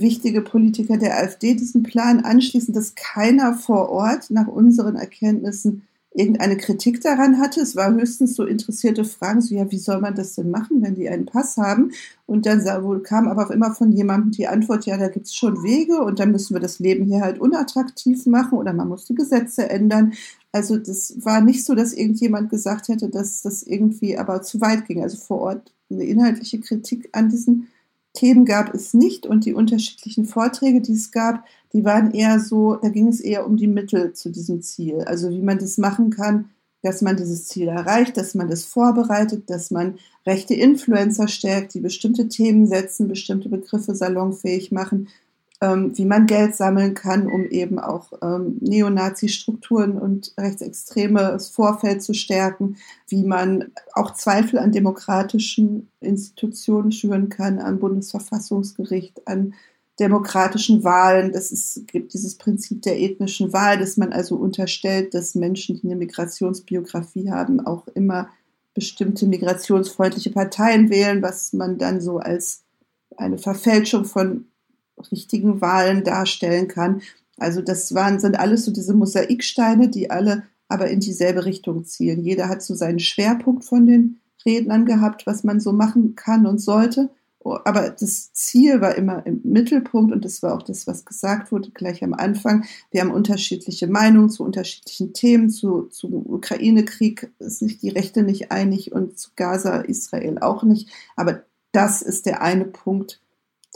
wichtige 0.00 0.42
Politiker 0.42 0.96
der 0.96 1.18
AfD 1.18 1.54
diesen 1.54 1.82
Plan 1.82 2.20
anschließen, 2.20 2.74
dass 2.74 2.94
keiner 2.94 3.54
vor 3.54 3.88
Ort 3.88 4.30
nach 4.30 4.46
unseren 4.46 4.96
Erkenntnissen 4.96 5.82
irgendeine 6.16 6.56
Kritik 6.56 7.02
daran 7.02 7.38
hatte. 7.38 7.60
Es 7.60 7.76
war 7.76 7.92
höchstens 7.92 8.36
so 8.36 8.44
interessierte 8.44 9.04
Fragen, 9.04 9.42
so 9.42 9.54
ja, 9.54 9.70
wie 9.70 9.78
soll 9.78 10.00
man 10.00 10.14
das 10.14 10.34
denn 10.34 10.50
machen, 10.50 10.80
wenn 10.82 10.94
die 10.94 11.08
einen 11.08 11.26
Pass 11.26 11.58
haben? 11.58 11.92
Und 12.24 12.46
dann 12.46 12.64
kam 13.02 13.28
aber 13.28 13.46
auch 13.46 13.50
immer 13.50 13.74
von 13.74 13.92
jemandem 13.92 14.30
die 14.30 14.48
Antwort, 14.48 14.86
ja, 14.86 14.96
da 14.96 15.08
gibt 15.08 15.26
es 15.26 15.34
schon 15.34 15.62
Wege 15.62 16.02
und 16.02 16.18
dann 16.18 16.32
müssen 16.32 16.54
wir 16.54 16.60
das 16.60 16.78
Leben 16.78 17.04
hier 17.04 17.20
halt 17.20 17.38
unattraktiv 17.38 18.24
machen 18.26 18.58
oder 18.58 18.72
man 18.72 18.88
muss 18.88 19.04
die 19.04 19.14
Gesetze 19.14 19.68
ändern. 19.68 20.14
Also 20.52 20.78
das 20.78 21.16
war 21.18 21.42
nicht 21.42 21.66
so, 21.66 21.74
dass 21.74 21.92
irgendjemand 21.92 22.48
gesagt 22.48 22.88
hätte, 22.88 23.10
dass 23.10 23.42
das 23.42 23.62
irgendwie 23.62 24.16
aber 24.16 24.40
zu 24.40 24.60
weit 24.62 24.86
ging. 24.86 25.02
Also 25.02 25.18
vor 25.18 25.40
Ort 25.40 25.72
eine 25.90 26.04
inhaltliche 26.04 26.60
Kritik 26.60 27.10
an 27.12 27.28
diesen 27.28 27.68
Themen 28.16 28.44
gab 28.44 28.74
es 28.74 28.94
nicht 28.94 29.26
und 29.26 29.44
die 29.44 29.54
unterschiedlichen 29.54 30.24
Vorträge, 30.24 30.80
die 30.80 30.94
es 30.94 31.12
gab, 31.12 31.44
die 31.72 31.84
waren 31.84 32.10
eher 32.10 32.40
so, 32.40 32.74
da 32.76 32.88
ging 32.88 33.08
es 33.08 33.20
eher 33.20 33.46
um 33.46 33.56
die 33.56 33.68
Mittel 33.68 34.12
zu 34.12 34.30
diesem 34.30 34.62
Ziel. 34.62 35.02
Also 35.02 35.30
wie 35.30 35.42
man 35.42 35.58
das 35.58 35.78
machen 35.78 36.10
kann, 36.10 36.50
dass 36.82 37.02
man 37.02 37.16
dieses 37.16 37.46
Ziel 37.46 37.68
erreicht, 37.68 38.16
dass 38.16 38.34
man 38.34 38.48
das 38.48 38.64
vorbereitet, 38.64 39.50
dass 39.50 39.70
man 39.70 39.98
rechte 40.24 40.54
Influencer 40.54 41.28
stärkt, 41.28 41.74
die 41.74 41.80
bestimmte 41.80 42.28
Themen 42.28 42.66
setzen, 42.66 43.08
bestimmte 43.08 43.48
Begriffe 43.48 43.94
salonfähig 43.94 44.72
machen, 44.72 45.08
ähm, 45.60 45.96
wie 45.96 46.04
man 46.04 46.26
Geld 46.26 46.54
sammeln 46.54 46.94
kann, 46.94 47.26
um 47.26 47.46
eben 47.46 47.78
auch 47.78 48.12
ähm, 48.22 48.58
Neonazi-Strukturen 48.60 49.98
und 49.98 50.34
rechtsextremes 50.38 51.48
Vorfeld 51.48 52.02
zu 52.02 52.12
stärken, 52.12 52.76
wie 53.08 53.24
man 53.24 53.72
auch 53.94 54.12
Zweifel 54.12 54.58
an 54.58 54.72
demokratischen 54.72 55.88
Institutionen 56.00 56.92
schüren 56.92 57.30
kann, 57.30 57.58
am 57.58 57.78
Bundesverfassungsgericht, 57.78 59.26
an 59.26 59.54
demokratischen 59.98 60.84
Wahlen. 60.84 61.32
Das 61.32 61.52
ist, 61.52 61.88
gibt 61.88 62.12
dieses 62.12 62.36
Prinzip 62.36 62.82
der 62.82 63.00
ethnischen 63.00 63.52
Wahl, 63.54 63.78
dass 63.78 63.96
man 63.96 64.12
also 64.12 64.36
unterstellt, 64.36 65.14
dass 65.14 65.34
Menschen, 65.34 65.80
die 65.80 65.86
eine 65.86 65.96
Migrationsbiografie 65.96 67.30
haben, 67.30 67.66
auch 67.66 67.88
immer 67.88 68.28
bestimmte 68.74 69.26
migrationsfreundliche 69.26 70.32
Parteien 70.32 70.90
wählen, 70.90 71.22
was 71.22 71.54
man 71.54 71.78
dann 71.78 72.02
so 72.02 72.18
als 72.18 72.62
eine 73.16 73.38
Verfälschung 73.38 74.04
von 74.04 74.48
richtigen 75.10 75.60
Wahlen 75.60 76.04
darstellen 76.04 76.68
kann. 76.68 77.02
Also 77.38 77.60
das 77.60 77.94
waren, 77.94 78.18
sind 78.18 78.38
alles 78.38 78.64
so 78.64 78.72
diese 78.72 78.94
Mosaiksteine, 78.94 79.88
die 79.88 80.10
alle 80.10 80.44
aber 80.68 80.88
in 80.88 81.00
dieselbe 81.00 81.44
Richtung 81.44 81.84
zielen. 81.84 82.22
Jeder 82.22 82.48
hat 82.48 82.62
so 82.62 82.74
seinen 82.74 82.98
Schwerpunkt 82.98 83.64
von 83.64 83.86
den 83.86 84.20
Rednern 84.44 84.84
gehabt, 84.84 85.26
was 85.26 85.44
man 85.44 85.60
so 85.60 85.72
machen 85.72 86.14
kann 86.16 86.46
und 86.46 86.58
sollte. 86.58 87.10
Aber 87.64 87.90
das 87.90 88.32
Ziel 88.32 88.80
war 88.80 88.96
immer 88.96 89.24
im 89.24 89.40
Mittelpunkt 89.44 90.12
und 90.12 90.24
das 90.24 90.42
war 90.42 90.54
auch 90.54 90.62
das, 90.62 90.88
was 90.88 91.04
gesagt 91.04 91.52
wurde 91.52 91.70
gleich 91.70 92.02
am 92.02 92.12
Anfang. 92.12 92.64
Wir 92.90 93.02
haben 93.02 93.12
unterschiedliche 93.12 93.86
Meinungen 93.86 94.30
zu 94.30 94.42
unterschiedlichen 94.42 95.12
Themen. 95.12 95.50
Zu, 95.50 95.82
zu 95.84 96.08
Ukraine-Krieg 96.08 97.30
ist 97.38 97.60
sich 97.60 97.78
die 97.78 97.90
Rechte 97.90 98.24
nicht 98.24 98.50
einig 98.50 98.90
und 98.90 99.16
zu 99.16 99.30
Gaza, 99.36 99.82
Israel 99.82 100.38
auch 100.40 100.64
nicht. 100.64 100.90
Aber 101.14 101.44
das 101.70 102.02
ist 102.02 102.26
der 102.26 102.42
eine 102.42 102.64
Punkt, 102.64 103.20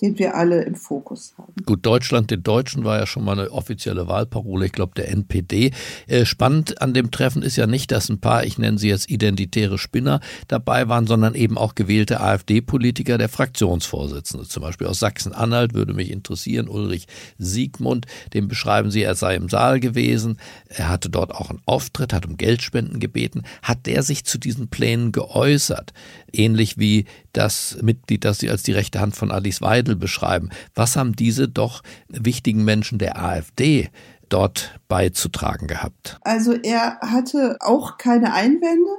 den 0.00 0.18
wir 0.18 0.34
alle 0.34 0.62
im 0.62 0.74
Fokus 0.74 1.34
haben. 1.36 1.52
Gut, 1.66 1.84
Deutschland 1.84 2.30
den 2.30 2.42
Deutschen 2.42 2.84
war 2.84 2.98
ja 2.98 3.06
schon 3.06 3.24
mal 3.24 3.38
eine 3.38 3.50
offizielle 3.50 4.08
Wahlparole, 4.08 4.66
ich 4.66 4.72
glaube 4.72 4.92
der 4.96 5.10
NPD. 5.10 5.72
Äh, 6.06 6.24
spannend 6.24 6.80
an 6.80 6.94
dem 6.94 7.10
Treffen 7.10 7.42
ist 7.42 7.56
ja 7.56 7.66
nicht, 7.66 7.90
dass 7.90 8.08
ein 8.08 8.20
paar, 8.20 8.44
ich 8.44 8.58
nenne 8.58 8.78
sie 8.78 8.88
jetzt 8.88 9.10
identitäre 9.10 9.78
Spinner 9.78 10.20
dabei 10.48 10.88
waren, 10.88 11.06
sondern 11.06 11.34
eben 11.34 11.58
auch 11.58 11.74
gewählte 11.74 12.20
AfD-Politiker, 12.20 13.18
der 13.18 13.28
Fraktionsvorsitzende, 13.28 14.46
zum 14.46 14.62
Beispiel 14.62 14.86
aus 14.86 15.00
Sachsen-Anhalt, 15.00 15.74
würde 15.74 15.92
mich 15.92 16.10
interessieren, 16.10 16.68
Ulrich 16.68 17.06
Siegmund, 17.38 18.06
den 18.32 18.48
beschreiben 18.48 18.90
Sie, 18.90 19.02
er 19.02 19.14
sei 19.14 19.34
im 19.34 19.48
Saal 19.48 19.80
gewesen, 19.80 20.38
er 20.68 20.88
hatte 20.88 21.10
dort 21.10 21.34
auch 21.34 21.50
einen 21.50 21.60
Auftritt, 21.66 22.12
hat 22.12 22.26
um 22.26 22.36
Geldspenden 22.36 23.00
gebeten. 23.00 23.42
Hat 23.62 23.86
der 23.86 24.02
sich 24.02 24.24
zu 24.24 24.38
diesen 24.38 24.68
Plänen 24.68 25.12
geäußert? 25.12 25.92
Ähnlich 26.32 26.78
wie 26.78 27.06
das 27.32 27.78
Mitglied, 27.82 28.24
das 28.24 28.38
Sie 28.38 28.50
als 28.50 28.62
die 28.62 28.72
rechte 28.72 29.00
Hand 29.00 29.16
von 29.16 29.30
Alice 29.30 29.60
Weidel 29.60 29.96
beschreiben. 29.96 30.50
Was 30.74 30.96
haben 30.96 31.16
diese 31.16 31.48
doch 31.48 31.82
wichtigen 32.08 32.64
Menschen 32.64 32.98
der 32.98 33.22
AfD 33.22 33.90
dort 34.28 34.80
beizutragen 34.88 35.66
gehabt? 35.66 36.18
Also 36.22 36.52
er 36.52 36.98
hatte 37.00 37.56
auch 37.60 37.98
keine 37.98 38.32
Einwände. 38.32 38.90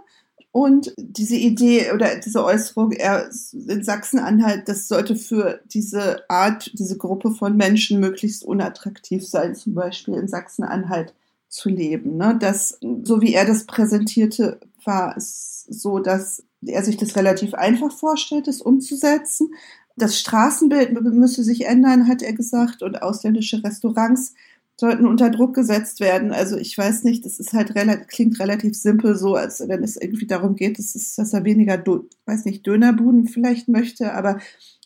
Und 0.53 0.93
diese 0.97 1.37
Idee 1.37 1.93
oder 1.93 2.19
diese 2.19 2.43
Äußerung, 2.43 2.91
er 2.91 3.29
in 3.53 3.83
Sachsen-Anhalt, 3.85 4.67
das 4.67 4.89
sollte 4.89 5.15
für 5.15 5.61
diese 5.73 6.29
Art, 6.29 6.71
diese 6.77 6.97
Gruppe 6.97 7.31
von 7.31 7.55
Menschen 7.55 8.01
möglichst 8.01 8.43
unattraktiv 8.43 9.25
sein, 9.25 9.55
zum 9.55 9.73
Beispiel 9.73 10.15
in 10.15 10.27
Sachsen-Anhalt 10.27 11.13
zu 11.47 11.69
leben. 11.69 12.17
Ne? 12.17 12.37
Das, 12.37 12.77
so 13.03 13.21
wie 13.21 13.33
er 13.33 13.45
das 13.45 13.65
präsentierte, 13.65 14.59
war 14.83 15.15
es 15.15 15.65
so, 15.69 15.99
dass 15.99 16.43
er 16.65 16.83
sich 16.83 16.97
das 16.97 17.15
relativ 17.15 17.53
einfach 17.53 17.91
vorstellt, 17.91 18.47
das 18.47 18.61
umzusetzen. 18.61 19.53
Das 19.95 20.19
Straßenbild 20.19 20.93
müsse 21.01 21.43
sich 21.43 21.65
ändern, 21.65 22.07
hat 22.07 22.21
er 22.21 22.33
gesagt, 22.33 22.81
und 22.81 23.01
ausländische 23.01 23.63
Restaurants 23.63 24.33
sollten 24.79 25.05
unter 25.05 25.29
Druck 25.29 25.53
gesetzt 25.53 25.99
werden. 25.99 26.31
Also 26.31 26.57
ich 26.57 26.75
weiß 26.75 27.03
nicht, 27.03 27.25
das 27.25 27.39
ist 27.39 27.53
halt 27.53 27.75
relativ, 27.75 28.07
klingt 28.07 28.39
relativ 28.39 28.75
simpel 28.75 29.15
so, 29.15 29.35
als 29.35 29.59
wenn 29.67 29.83
es 29.83 29.95
irgendwie 29.95 30.25
darum 30.25 30.55
geht, 30.55 30.79
dass, 30.79 30.95
es, 30.95 31.15
dass 31.15 31.33
er 31.33 31.43
weniger, 31.43 31.83
weiß 32.25 32.45
nicht, 32.45 32.65
Dönerbuden 32.65 33.27
vielleicht 33.27 33.67
möchte, 33.67 34.13
aber 34.13 34.39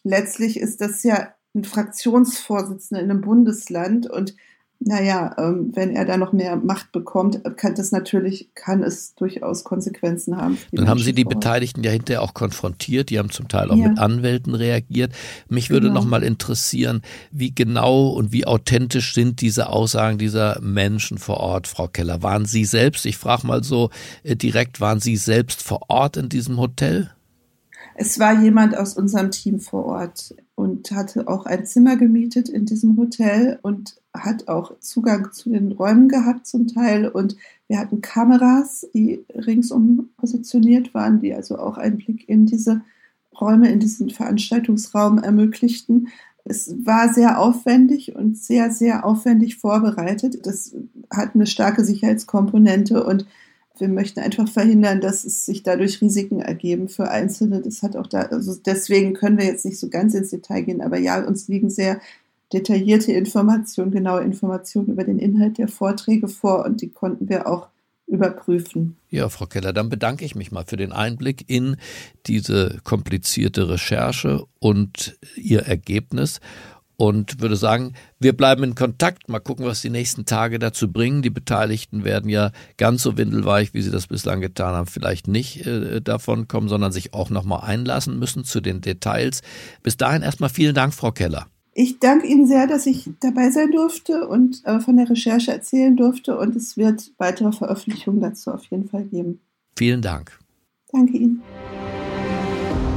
letztlich 0.03 0.59
ist 0.59 0.81
das 0.81 1.03
ja 1.03 1.33
ein 1.55 1.63
Fraktionsvorsitzender 1.63 3.01
in 3.01 3.09
einem 3.09 3.21
Bundesland 3.21 4.09
und 4.09 4.35
naja, 4.79 5.35
ähm, 5.37 5.71
wenn 5.73 5.95
er 5.95 6.05
da 6.05 6.17
noch 6.17 6.33
mehr 6.33 6.55
Macht 6.57 6.91
bekommt, 6.91 7.41
kann 7.57 7.75
das 7.75 7.91
natürlich, 7.91 8.49
kann 8.55 8.83
es 8.83 9.15
durchaus 9.15 9.63
Konsequenzen 9.63 10.37
haben. 10.37 10.57
Dann 10.71 10.87
haben 10.87 10.99
Sie 10.99 11.13
die 11.13 11.23
Beteiligten 11.23 11.83
ja 11.83 11.91
hinterher 11.91 12.21
auch 12.21 12.33
konfrontiert, 12.33 13.09
die 13.09 13.17
haben 13.17 13.31
zum 13.31 13.47
Teil 13.47 13.71
auch 13.71 13.77
ja. 13.77 13.89
mit 13.89 13.99
Anwälten 13.99 14.53
reagiert. 14.53 15.13
Mich 15.49 15.69
würde 15.69 15.87
genau. 15.87 16.01
noch 16.01 16.07
mal 16.07 16.23
interessieren, 16.23 17.01
wie 17.31 17.53
genau 17.53 18.09
und 18.09 18.31
wie 18.31 18.45
authentisch 18.45 19.13
sind 19.13 19.41
diese 19.41 19.69
Aussagen 19.69 20.17
dieser 20.17 20.59
Menschen 20.61 21.17
vor 21.17 21.37
Ort, 21.37 21.67
Frau 21.67 21.87
Keller? 21.87 22.21
Waren 22.21 22.45
Sie 22.45 22.65
selbst, 22.65 23.05
ich 23.05 23.17
frage 23.17 23.47
mal 23.47 23.63
so 23.63 23.89
äh, 24.23 24.35
direkt, 24.35 24.81
waren 24.81 24.99
Sie 24.99 25.15
selbst 25.15 25.63
vor 25.63 25.89
Ort 25.89 26.17
in 26.17 26.29
diesem 26.29 26.59
Hotel? 26.59 27.11
Es 27.97 28.19
war 28.19 28.41
jemand 28.41 28.77
aus 28.77 28.95
unserem 28.95 29.31
Team 29.31 29.59
vor 29.59 29.85
Ort 29.85 30.35
und 30.55 30.91
hatte 30.91 31.29
auch 31.29 31.45
ein 31.45 31.65
Zimmer 31.65 31.95
gemietet 31.95 32.49
in 32.49 32.65
diesem 32.65 32.97
Hotel 32.97 33.57
und 33.61 33.95
hat 34.19 34.47
auch 34.47 34.79
Zugang 34.79 35.31
zu 35.31 35.49
den 35.49 35.71
Räumen 35.71 36.09
gehabt 36.09 36.47
zum 36.47 36.67
Teil. 36.67 37.07
Und 37.07 37.35
wir 37.67 37.79
hatten 37.79 38.01
Kameras, 38.01 38.87
die 38.93 39.23
ringsum 39.33 40.09
positioniert 40.17 40.93
waren, 40.93 41.19
die 41.19 41.33
also 41.33 41.57
auch 41.57 41.77
einen 41.77 41.97
Blick 41.97 42.27
in 42.29 42.45
diese 42.45 42.81
Räume, 43.39 43.71
in 43.71 43.79
diesen 43.79 44.09
Veranstaltungsraum 44.09 45.19
ermöglichten. 45.19 46.09
Es 46.45 46.73
war 46.85 47.13
sehr 47.13 47.39
aufwendig 47.39 48.15
und 48.15 48.37
sehr, 48.37 48.71
sehr 48.71 49.05
aufwendig 49.05 49.57
vorbereitet. 49.57 50.45
Das 50.45 50.75
hat 51.11 51.35
eine 51.35 51.47
starke 51.47 51.83
Sicherheitskomponente 51.83 53.03
und 53.03 53.25
wir 53.77 53.89
möchten 53.89 54.21
einfach 54.21 54.47
verhindern, 54.47 55.01
dass 55.01 55.25
es 55.25 55.45
sich 55.45 55.63
dadurch 55.63 56.01
Risiken 56.01 56.39
ergeben 56.39 56.87
für 56.87 57.09
Einzelne. 57.09 57.61
Das 57.61 57.83
hat 57.83 57.95
auch 57.95 58.07
da, 58.07 58.21
also 58.21 58.55
deswegen 58.55 59.13
können 59.13 59.37
wir 59.37 59.45
jetzt 59.45 59.65
nicht 59.65 59.79
so 59.79 59.89
ganz 59.89 60.13
ins 60.13 60.29
Detail 60.29 60.61
gehen, 60.61 60.81
aber 60.81 60.97
ja, 60.97 61.21
uns 61.25 61.47
liegen 61.47 61.69
sehr 61.69 61.99
detaillierte 62.53 63.11
Informationen, 63.11 63.91
genaue 63.91 64.21
Informationen 64.21 64.87
über 64.87 65.03
den 65.03 65.19
Inhalt 65.19 65.57
der 65.57 65.67
Vorträge 65.67 66.27
vor 66.27 66.65
und 66.65 66.81
die 66.81 66.89
konnten 66.89 67.29
wir 67.29 67.47
auch 67.47 67.69
überprüfen. 68.07 68.97
Ja, 69.09 69.29
Frau 69.29 69.45
Keller, 69.45 69.73
dann 69.73 69.89
bedanke 69.89 70.25
ich 70.25 70.35
mich 70.35 70.51
mal 70.51 70.65
für 70.65 70.77
den 70.77 70.91
Einblick 70.91 71.49
in 71.49 71.77
diese 72.27 72.79
komplizierte 72.83 73.67
Recherche 73.67 74.45
und 74.59 75.17
ihr 75.35 75.61
Ergebnis 75.61 76.39
und 76.97 77.41
würde 77.41 77.55
sagen, 77.55 77.93
wir 78.19 78.37
bleiben 78.37 78.63
in 78.63 78.75
Kontakt. 78.75 79.27
Mal 79.27 79.39
gucken, 79.39 79.65
was 79.65 79.81
die 79.81 79.89
nächsten 79.89 80.25
Tage 80.25 80.59
dazu 80.59 80.91
bringen. 80.91 81.21
Die 81.21 81.29
Beteiligten 81.29 82.03
werden 82.03 82.29
ja 82.29 82.51
ganz 82.77 83.03
so 83.03 83.17
windelweich, 83.17 83.73
wie 83.73 83.81
sie 83.81 83.91
das 83.91 84.07
bislang 84.07 84.39
getan 84.39 84.75
haben, 84.75 84.87
vielleicht 84.87 85.27
nicht 85.27 85.65
äh, 85.65 86.01
davon 86.01 86.47
kommen, 86.47 86.69
sondern 86.69 86.91
sich 86.91 87.13
auch 87.13 87.29
nochmal 87.29 87.61
einlassen 87.63 88.17
müssen 88.17 88.43
zu 88.43 88.61
den 88.61 88.81
Details. 88.81 89.41
Bis 89.83 89.97
dahin 89.97 90.21
erstmal 90.21 90.49
vielen 90.49 90.75
Dank, 90.75 90.93
Frau 90.93 91.11
Keller. 91.11 91.47
Ich 91.77 91.99
danke 91.99 92.25
Ihnen 92.25 92.47
sehr, 92.47 92.67
dass 92.67 92.85
ich 92.85 93.09
dabei 93.19 93.51
sein 93.51 93.69
durfte 93.69 94.29
und 94.29 94.63
äh, 94.63 94.79
von 94.79 94.95
der 94.95 95.09
Recherche 95.09 95.51
erzählen 95.51 95.97
durfte. 95.97 96.37
Und 96.39 96.55
es 96.55 96.77
wird 96.77 97.11
weitere 97.17 97.51
Veröffentlichungen 97.51 98.21
dazu 98.21 98.51
auf 98.51 98.63
jeden 98.67 98.87
Fall 98.87 99.03
geben. 99.03 99.41
Vielen 99.77 100.01
Dank. 100.01 100.39
Danke 100.93 101.17
Ihnen. 101.17 101.41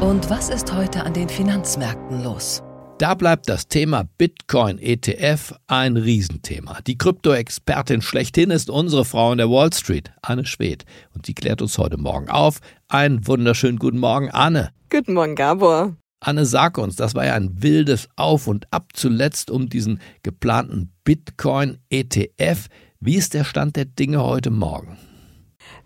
Und 0.01 0.31
was 0.31 0.49
ist 0.49 0.73
heute 0.73 1.03
an 1.03 1.13
den 1.13 1.29
Finanzmärkten 1.29 2.23
los? 2.23 2.63
Da 2.99 3.15
bleibt 3.17 3.49
das 3.49 3.67
Thema 3.67 4.05
Bitcoin 4.17 4.79
ETF 4.79 5.55
ein 5.67 5.97
Riesenthema. 5.97 6.79
Die 6.87 6.97
Krypto-Expertin 6.97 8.01
schlechthin 8.01 8.53
ist 8.53 8.71
unsere 8.71 9.05
Frau 9.05 9.33
in 9.33 9.39
der 9.39 9.51
Wall 9.51 9.73
Street, 9.73 10.13
Anne 10.23 10.47
Schwedt. 10.47 10.85
Und 11.17 11.27
sie 11.27 11.35
klärt 11.35 11.63
uns 11.63 11.79
heute 11.79 11.97
Morgen 11.97 12.29
auf. 12.29 12.61
Einen 12.87 13.27
wunderschönen 13.27 13.81
guten 13.81 13.99
Morgen, 13.99 14.31
Anne. 14.31 14.71
Guten 14.89 15.15
Morgen, 15.15 15.35
Gabor. 15.35 15.97
Anne, 16.21 16.47
sag 16.47 16.79
uns, 16.79 16.97
das 16.97 17.15
war 17.15 17.27
ja 17.27 17.35
ein 17.35 17.63
wildes 17.63 18.09
Auf 18.17 18.49
und 18.49 18.67
Ab 18.73 18.91
zuletzt 18.95 19.51
um 19.51 19.69
diesen 19.69 20.01
geplanten 20.23 20.93
Bitcoin 21.05 21.79
ETF. 21.91 22.67
Wie 22.99 23.15
ist 23.15 23.35
der 23.35 23.45
Stand 23.45 23.77
der 23.77 23.85
Dinge 23.85 24.25
heute 24.25 24.51
Morgen? 24.51 24.99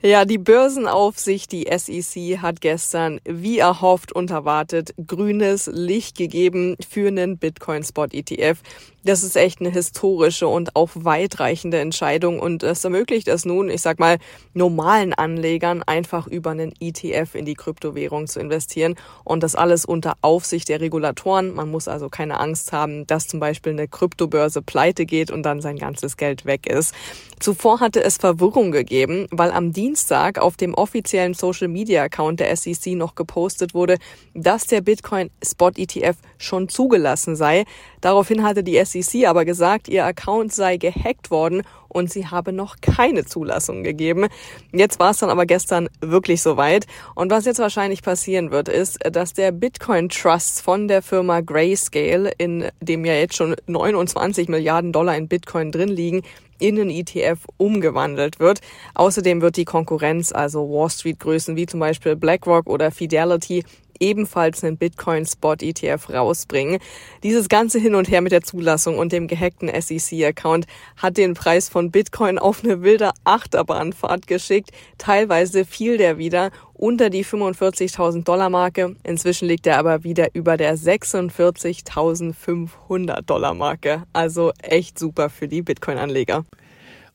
Ja, 0.01 0.25
die 0.25 0.39
Börsenaufsicht, 0.39 1.53
die 1.53 1.69
SEC, 1.71 2.39
hat 2.39 2.61
gestern, 2.61 3.21
wie 3.25 3.59
erhofft 3.59 4.13
und 4.13 4.31
erwartet, 4.31 4.95
grünes 5.07 5.71
Licht 5.73 6.17
gegeben 6.17 6.77
für 6.89 7.09
einen 7.09 7.39
Bitcoin-Spot-ETF. 7.39 8.63
Das 9.05 9.25
ist 9.25 9.37
echt 9.37 9.61
eine 9.61 9.71
historische 9.71 10.47
und 10.47 10.77
auch 10.77 10.91
weitreichende 10.95 11.81
Entscheidung 11.81 12.39
und 12.39 12.63
es 12.63 12.85
ermöglicht 12.85 13.27
es 13.27 13.45
nun, 13.45 13.69
ich 13.69 13.83
sag 13.83 13.99
mal, 13.99 14.19
normalen 14.55 15.13
Anlegern 15.13 15.83
einfach 15.83 16.29
über 16.29 16.51
einen 16.51 16.73
ETF 16.79 17.35
in 17.35 17.45
die 17.45 17.55
Kryptowährung 17.55 18.29
zu 18.29 18.39
investieren 18.39 18.95
und 19.25 19.43
das 19.43 19.57
alles 19.57 19.85
unter 19.85 20.15
Aufsicht 20.21 20.69
der 20.69 20.81
Regulatoren. 20.81 21.53
Man 21.53 21.69
muss 21.69 21.89
also 21.89 22.09
keine 22.09 22.39
Angst 22.39 22.73
haben, 22.73 23.05
dass 23.09 23.27
zum 23.27 23.41
Beispiel 23.41 23.73
eine 23.73 23.89
Kryptobörse 23.89 24.63
pleite 24.63 25.05
geht 25.05 25.33
und 25.33 25.43
dann 25.43 25.61
sein 25.61 25.79
ganzes 25.79 26.17
Geld 26.17 26.47
weg 26.47 26.69
ist. 26.69 26.95
Zuvor 27.41 27.81
hatte 27.81 28.05
es 28.05 28.19
Verwirrung 28.19 28.71
gegeben, 28.71 29.27
weil 29.33 29.51
am 29.51 29.73
Dienstag 29.73 30.39
auf 30.39 30.57
dem 30.57 30.75
offiziellen 30.75 31.35
Social 31.35 31.67
Media 31.67 32.05
Account 32.05 32.39
der 32.39 32.55
SEC 32.57 32.95
noch 32.95 33.17
gepostet 33.17 33.75
wurde, 33.75 33.99
dass 34.33 34.69
der 34.69 34.81
Bitcoin 34.81 35.29
Spot 35.45 35.73
ETF 35.75 36.19
schon 36.39 36.69
zugelassen 36.69 37.35
sei. 37.35 37.65
Daraufhin 38.03 38.43
hatte 38.43 38.63
die 38.63 38.85
SEC 38.85 39.27
aber 39.27 39.47
gesagt, 39.47 39.89
ihr 39.89 40.05
Account 40.05 40.53
sei 40.53 40.77
gehackt 40.77 41.31
worden 41.31 41.63
und 41.89 42.11
sie 42.11 42.27
habe 42.27 42.53
noch 42.53 42.77
keine 42.81 43.25
Zulassung 43.25 43.85
gegeben. 43.85 44.27
Jetzt 44.73 44.99
war 44.99 45.13
es 45.13 45.19
dann 45.19 45.31
aber 45.31 45.47
gestern 45.47 45.89
wirklich 46.01 46.43
soweit. 46.43 46.87
Und 47.15 47.31
was 47.31 47.45
jetzt 47.45 47.61
wahrscheinlich 47.61 48.03
passieren 48.03 48.51
wird, 48.51 48.69
ist, 48.69 48.99
dass 49.11 49.35
der 49.35 49.53
Bitcoin 49.53 50.09
Trust 50.09 50.63
von 50.63 50.89
der 50.89 51.01
Firma 51.01 51.41
Grayscale, 51.41 52.33
in 52.39 52.69
dem 52.81 53.05
ja 53.05 53.15
jetzt 53.15 53.37
schon 53.37 53.55
29 53.67 54.49
Milliarden 54.49 54.93
Dollar 54.93 55.17
in 55.17 55.29
Bitcoin 55.29 55.71
drin 55.71 55.89
liegen, 55.89 56.23
in 56.59 56.81
einen 56.81 56.91
ETF 56.91 57.41
umgewandelt 57.57 58.41
wird. 58.41 58.61
Außerdem 58.95 59.43
wird 59.43 59.57
die 59.57 59.65
Konkurrenz, 59.65 60.33
also 60.33 60.69
Wall 60.69 60.91
Street 60.91 61.19
Größen 61.21 61.57
wie 61.57 61.67
zum 61.67 61.81
Beispiel 61.81 62.17
BlackRock 62.17 62.69
oder 62.69 62.91
Fidelity, 62.91 63.65
ebenfalls 64.01 64.65
einen 64.65 64.77
Bitcoin-Spot-ETF 64.77 66.11
rausbringen. 66.11 66.81
Dieses 67.23 67.49
ganze 67.49 67.79
Hin 67.79 67.95
und 67.95 68.11
Her 68.11 68.21
mit 68.21 68.33
der 68.33 68.43
Zulassung 68.43 68.99
und 68.99 69.13
dem 69.13 69.29
gehackten 69.29 69.69
SEC-Account 69.69 70.67
hat 70.97 71.17
den 71.17 71.35
Preis 71.35 71.69
von 71.69 71.91
Bitcoin 71.91 72.39
auf 72.39 72.65
eine 72.65 72.83
wilde 72.83 73.11
Achterbahnfahrt 73.25 74.27
geschickt. 74.27 74.71
Teilweise 74.99 75.65
fiel 75.65 75.99
der 75.99 76.19
wieder 76.19 76.51
unter 76.75 77.11
die 77.11 77.25
45.000 77.25 78.25
Dollar 78.25 78.51
Marke. 78.51 78.97
Inzwischen 79.05 79.47
liegt 79.47 79.69
er 79.69 79.79
aber 79.79 80.05
wieder 80.05 80.35
über 80.35 80.57
der 80.57 80.77
46.500 80.77 83.23
Dollar 83.23 83.55
Marke. 83.55 84.03
Also 84.13 84.51
echt 84.63 84.99
super 84.99 85.31
für 85.31 85.47
die 85.47 85.63
Bitcoin-Anleger. 85.63 86.45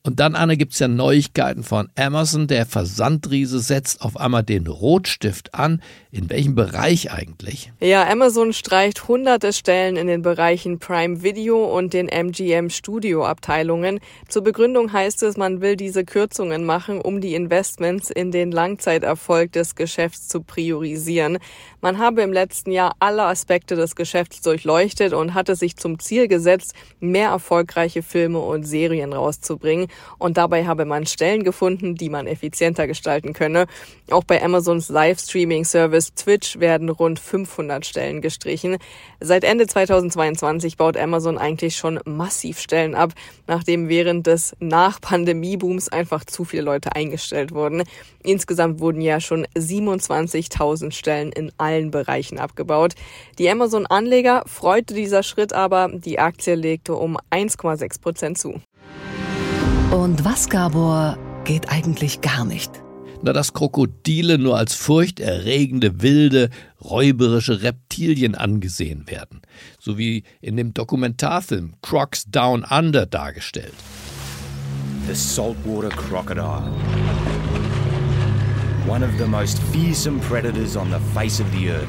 Und 0.04 0.20
dann, 0.20 0.36
Anne, 0.36 0.56
gibt 0.56 0.72
es 0.72 0.78
ja 0.78 0.88
Neuigkeiten 0.88 1.62
von 1.62 1.88
Amazon. 1.96 2.46
Der 2.46 2.66
Versandriese 2.66 3.58
setzt 3.58 4.00
auf 4.00 4.16
einmal 4.16 4.42
den 4.42 4.66
Rotstift 4.66 5.54
an. 5.54 5.82
In 6.10 6.30
welchem 6.30 6.54
Bereich 6.54 7.10
eigentlich? 7.10 7.72
Ja, 7.80 8.08
Amazon 8.08 8.54
streicht 8.54 9.08
hunderte 9.08 9.52
Stellen 9.52 9.96
in 9.96 10.06
den 10.06 10.22
Bereichen 10.22 10.78
Prime 10.78 11.22
Video 11.22 11.76
und 11.76 11.92
den 11.92 12.08
MGM 12.08 12.70
Studio 12.70 13.26
Abteilungen. 13.26 14.00
Zur 14.28 14.42
Begründung 14.42 14.92
heißt 14.92 15.22
es, 15.24 15.36
man 15.36 15.60
will 15.60 15.76
diese 15.76 16.04
Kürzungen 16.04 16.64
machen, 16.64 17.02
um 17.02 17.20
die 17.20 17.34
Investments 17.34 18.08
in 18.08 18.30
den 18.30 18.50
Langzeiterfolg 18.50 19.52
des 19.52 19.74
Geschäfts 19.74 20.28
zu 20.28 20.42
priorisieren. 20.42 21.38
Man 21.82 21.98
habe 21.98 22.22
im 22.22 22.32
letzten 22.32 22.70
Jahr 22.70 22.96
alle 23.00 23.24
Aspekte 23.24 23.76
des 23.76 23.94
Geschäfts 23.94 24.40
durchleuchtet 24.40 25.12
und 25.12 25.34
hatte 25.34 25.54
sich 25.54 25.76
zum 25.76 25.98
Ziel 25.98 26.28
gesetzt, 26.28 26.72
mehr 27.00 27.28
erfolgreiche 27.28 28.02
Filme 28.02 28.38
und 28.38 28.64
Serien 28.64 29.12
rauszubringen. 29.12 29.88
Und 30.18 30.36
dabei 30.36 30.66
habe 30.66 30.84
man 30.84 31.06
Stellen 31.06 31.44
gefunden, 31.44 31.94
die 31.94 32.08
man 32.08 32.26
effizienter 32.26 32.86
gestalten 32.86 33.32
könne. 33.32 33.66
Auch 34.10 34.24
bei 34.24 34.42
Amazons 34.42 34.88
Livestreaming-Service 34.88 36.14
Twitch 36.14 36.58
werden 36.60 36.88
rund 36.88 37.18
500 37.18 37.84
Stellen 37.84 38.20
gestrichen. 38.20 38.78
Seit 39.20 39.44
Ende 39.44 39.66
2022 39.66 40.76
baut 40.76 40.96
Amazon 40.96 41.38
eigentlich 41.38 41.76
schon 41.76 42.00
massiv 42.04 42.58
Stellen 42.60 42.94
ab, 42.94 43.12
nachdem 43.46 43.88
während 43.88 44.26
des 44.26 44.54
Nach-Pandemie-Booms 44.60 45.88
einfach 45.88 46.24
zu 46.24 46.44
viele 46.44 46.62
Leute 46.62 46.94
eingestellt 46.94 47.52
wurden. 47.52 47.84
Insgesamt 48.22 48.80
wurden 48.80 49.00
ja 49.00 49.20
schon 49.20 49.46
27.000 49.56 50.92
Stellen 50.92 51.32
in 51.32 51.52
allen 51.58 51.90
Bereichen 51.90 52.38
abgebaut. 52.38 52.94
Die 53.38 53.48
Amazon-Anleger 53.48 54.44
freute 54.46 54.94
dieser 54.94 55.22
Schritt 55.22 55.52
aber. 55.52 55.88
Die 55.92 56.18
Aktie 56.18 56.54
legte 56.54 56.94
um 56.94 57.16
1,6 57.30 58.00
Prozent 58.00 58.38
zu. 58.38 58.60
Und 59.90 60.22
was, 60.22 60.50
Gabor, 60.50 61.16
geht 61.44 61.70
eigentlich 61.70 62.20
gar 62.20 62.44
nicht? 62.44 62.70
Na, 63.22 63.32
dass 63.32 63.54
Krokodile 63.54 64.36
nur 64.36 64.58
als 64.58 64.74
furchterregende, 64.74 66.02
wilde, 66.02 66.50
räuberische 66.84 67.62
Reptilien 67.62 68.34
angesehen 68.34 69.08
werden, 69.08 69.40
so 69.80 69.96
wie 69.96 70.24
in 70.42 70.58
dem 70.58 70.74
Dokumentarfilm 70.74 71.72
Crocs 71.80 72.26
Down 72.26 72.64
Under 72.64 73.06
dargestellt. 73.06 73.72
The 75.08 75.14
saltwater 75.14 75.88
crocodile. 75.88 76.70
One 78.86 79.02
of 79.02 79.12
the 79.18 79.26
most 79.26 79.58
fearsome 79.72 80.20
predators 80.20 80.76
on 80.76 80.90
the 80.90 81.00
face 81.18 81.40
of 81.40 81.46
the 81.58 81.70
earth. 81.70 81.88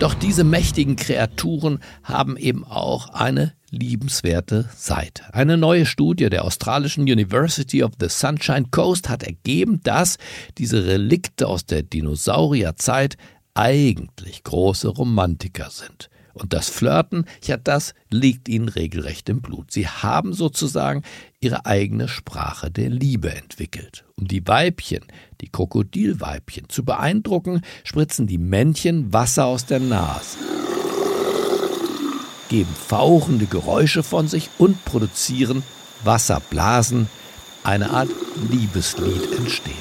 Doch 0.00 0.12
diese 0.14 0.44
mächtigen 0.44 0.96
Kreaturen 0.96 1.78
haben 2.02 2.36
eben 2.36 2.64
auch 2.64 3.08
eine 3.08 3.54
liebenswerte 3.70 4.68
Seite. 4.76 5.32
Eine 5.32 5.56
neue 5.56 5.86
Studie 5.86 6.28
der 6.28 6.44
australischen 6.44 7.04
University 7.04 7.82
of 7.82 7.92
the 8.00 8.08
Sunshine 8.08 8.66
Coast 8.70 9.08
hat 9.08 9.22
ergeben, 9.22 9.80
dass 9.82 10.18
diese 10.58 10.86
Relikte 10.86 11.46
aus 11.46 11.66
der 11.66 11.82
Dinosaurierzeit 11.82 13.16
eigentlich 13.54 14.44
große 14.44 14.88
Romantiker 14.88 15.70
sind. 15.70 16.10
Und 16.32 16.52
das 16.52 16.68
Flirten, 16.68 17.24
ja, 17.44 17.56
das 17.56 17.94
liegt 18.08 18.48
ihnen 18.48 18.68
regelrecht 18.68 19.28
im 19.28 19.40
Blut. 19.42 19.72
Sie 19.72 19.88
haben 19.88 20.32
sozusagen 20.32 21.02
ihre 21.40 21.66
eigene 21.66 22.08
Sprache 22.08 22.70
der 22.70 22.88
Liebe 22.88 23.34
entwickelt. 23.34 24.04
Um 24.16 24.28
die 24.28 24.46
Weibchen, 24.46 25.04
die 25.40 25.48
Krokodilweibchen, 25.48 26.68
zu 26.68 26.84
beeindrucken, 26.84 27.62
spritzen 27.84 28.26
die 28.26 28.38
Männchen 28.38 29.12
Wasser 29.12 29.46
aus 29.46 29.66
der 29.66 29.80
Nase, 29.80 30.38
geben 32.50 32.74
fauchende 32.74 33.46
Geräusche 33.46 34.02
von 34.02 34.28
sich 34.28 34.50
und 34.58 34.84
produzieren 34.84 35.62
Wasserblasen. 36.04 37.08
Eine 37.62 37.90
Art 37.90 38.10
Liebeslied 38.50 39.32
entsteht. 39.38 39.74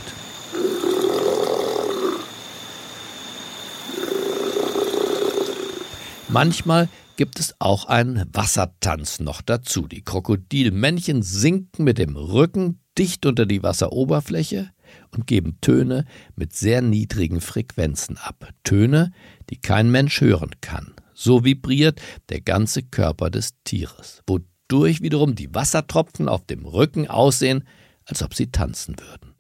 Manchmal 6.30 6.90
gibt 7.18 7.40
es 7.40 7.56
auch 7.60 7.86
einen 7.86 8.30
Wassertanz 8.32 9.20
noch 9.20 9.42
dazu. 9.42 9.88
Die 9.88 10.04
Krokodilmännchen 10.04 11.24
sinken 11.24 11.84
mit 11.84 11.98
dem 11.98 12.16
Rücken 12.16 12.82
dicht 12.98 13.26
unter 13.26 13.46
die 13.46 13.64
Wasseroberfläche 13.64 14.70
und 15.12 15.26
geben 15.26 15.58
Töne 15.62 16.06
mit 16.36 16.54
sehr 16.54 16.82
niedrigen 16.82 17.42
Frequenzen 17.42 18.18
ab. 18.18 18.48
Töne, 18.64 19.12
die 19.50 19.58
kein 19.58 19.90
Mensch 19.90 20.22
hören 20.22 20.52
kann. 20.62 20.94
So 21.22 21.44
vibriert 21.44 22.00
der 22.30 22.40
ganze 22.40 22.82
Körper 22.82 23.30
des 23.30 23.50
Tieres, 23.66 24.24
wodurch 24.26 25.02
wiederum 25.02 25.36
die 25.36 25.54
Wassertropfen 25.54 26.30
auf 26.30 26.46
dem 26.46 26.66
Rücken 26.66 27.10
aussehen, 27.10 27.68
als 28.06 28.24
ob 28.24 28.34
sie 28.34 28.48
tanzen 28.52 28.96
würden. 28.98 29.36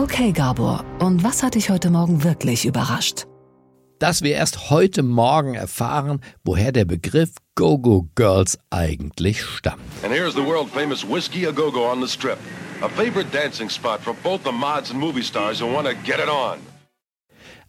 Okay, 0.00 0.30
Gabor, 0.30 0.84
und 1.00 1.24
was 1.24 1.42
hat 1.42 1.56
dich 1.56 1.68
heute 1.68 1.90
Morgen 1.90 2.22
wirklich 2.22 2.64
überrascht? 2.64 3.26
dass 3.98 4.22
wir 4.22 4.36
erst 4.36 4.70
heute 4.70 5.02
Morgen 5.02 5.56
erfahren, 5.56 6.20
woher 6.44 6.70
der 6.70 6.84
Begriff 6.84 7.30
Go-Go 7.56 8.08
Girls 8.14 8.56
eigentlich 8.70 9.42
stammt. 9.42 9.82
And 10.04 10.12
here's 10.12 10.34
the 10.34 10.44
world 10.44 10.68
famous 10.70 11.04
Whiskey 11.04 11.48
A 11.48 11.50
Go-Go 11.50 11.90
on 11.90 12.00
the 12.00 12.06
Strip, 12.06 12.38
a 12.80 12.88
favorite 12.88 13.32
dancing 13.32 13.68
spot 13.68 14.00
for 14.00 14.14
both 14.22 14.44
the 14.44 14.52
mods 14.52 14.92
and 14.92 15.00
movie 15.00 15.24
stars 15.24 15.60
who 15.60 15.66
want 15.66 15.88
to 15.88 15.94
get 16.04 16.20
it 16.20 16.28
on. 16.28 16.58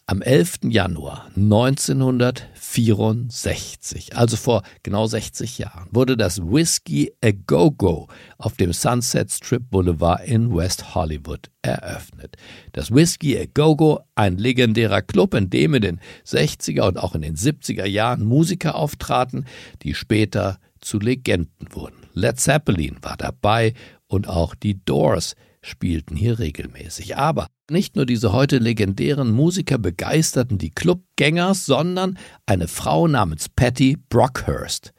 Am 0.09 0.21
11. 0.23 0.61
Januar 0.63 1.27
1964, 1.35 4.17
also 4.17 4.37
vor 4.37 4.63
genau 4.81 5.05
60 5.05 5.59
Jahren, 5.59 5.87
wurde 5.91 6.17
das 6.17 6.41
Whiskey 6.41 7.13
A 7.23 7.29
Go 7.29 7.69
Go 7.69 8.07
auf 8.39 8.55
dem 8.55 8.73
Sunset 8.73 9.31
Strip 9.31 9.69
Boulevard 9.69 10.27
in 10.27 10.55
West 10.55 10.95
Hollywood 10.95 11.51
eröffnet. 11.61 12.37
Das 12.71 12.91
Whiskey 12.91 13.37
A 13.37 13.45
Go 13.53 13.75
Go, 13.75 13.99
ein 14.15 14.39
legendärer 14.39 15.03
Club, 15.03 15.35
in 15.35 15.51
dem 15.51 15.75
in 15.75 15.83
den 15.83 15.99
60er 16.25 16.87
und 16.87 16.97
auch 16.97 17.13
in 17.13 17.21
den 17.21 17.35
70er 17.35 17.85
Jahren 17.85 18.25
Musiker 18.25 18.73
auftraten, 18.73 19.45
die 19.83 19.93
später 19.93 20.57
zu 20.81 20.97
Legenden 20.97 21.67
wurden. 21.69 22.07
Led 22.13 22.39
Zeppelin 22.39 22.97
war 23.03 23.15
dabei 23.15 23.75
und 24.07 24.27
auch 24.27 24.55
die 24.55 24.83
Doors 24.83 25.35
spielten 25.61 26.15
hier 26.15 26.39
regelmäßig. 26.39 27.15
Aber 27.15 27.45
nicht 27.69 27.95
nur 27.95 28.05
diese 28.05 28.33
heute 28.33 28.57
legendären 28.57 29.31
Musiker 29.31 29.77
begeisterten 29.77 30.57
die 30.57 30.71
Clubgängers, 30.71 31.65
sondern 31.65 32.17
eine 32.45 32.67
Frau 32.67 33.07
namens 33.07 33.49
Patty 33.49 33.97
Brockhurst. 34.09 34.93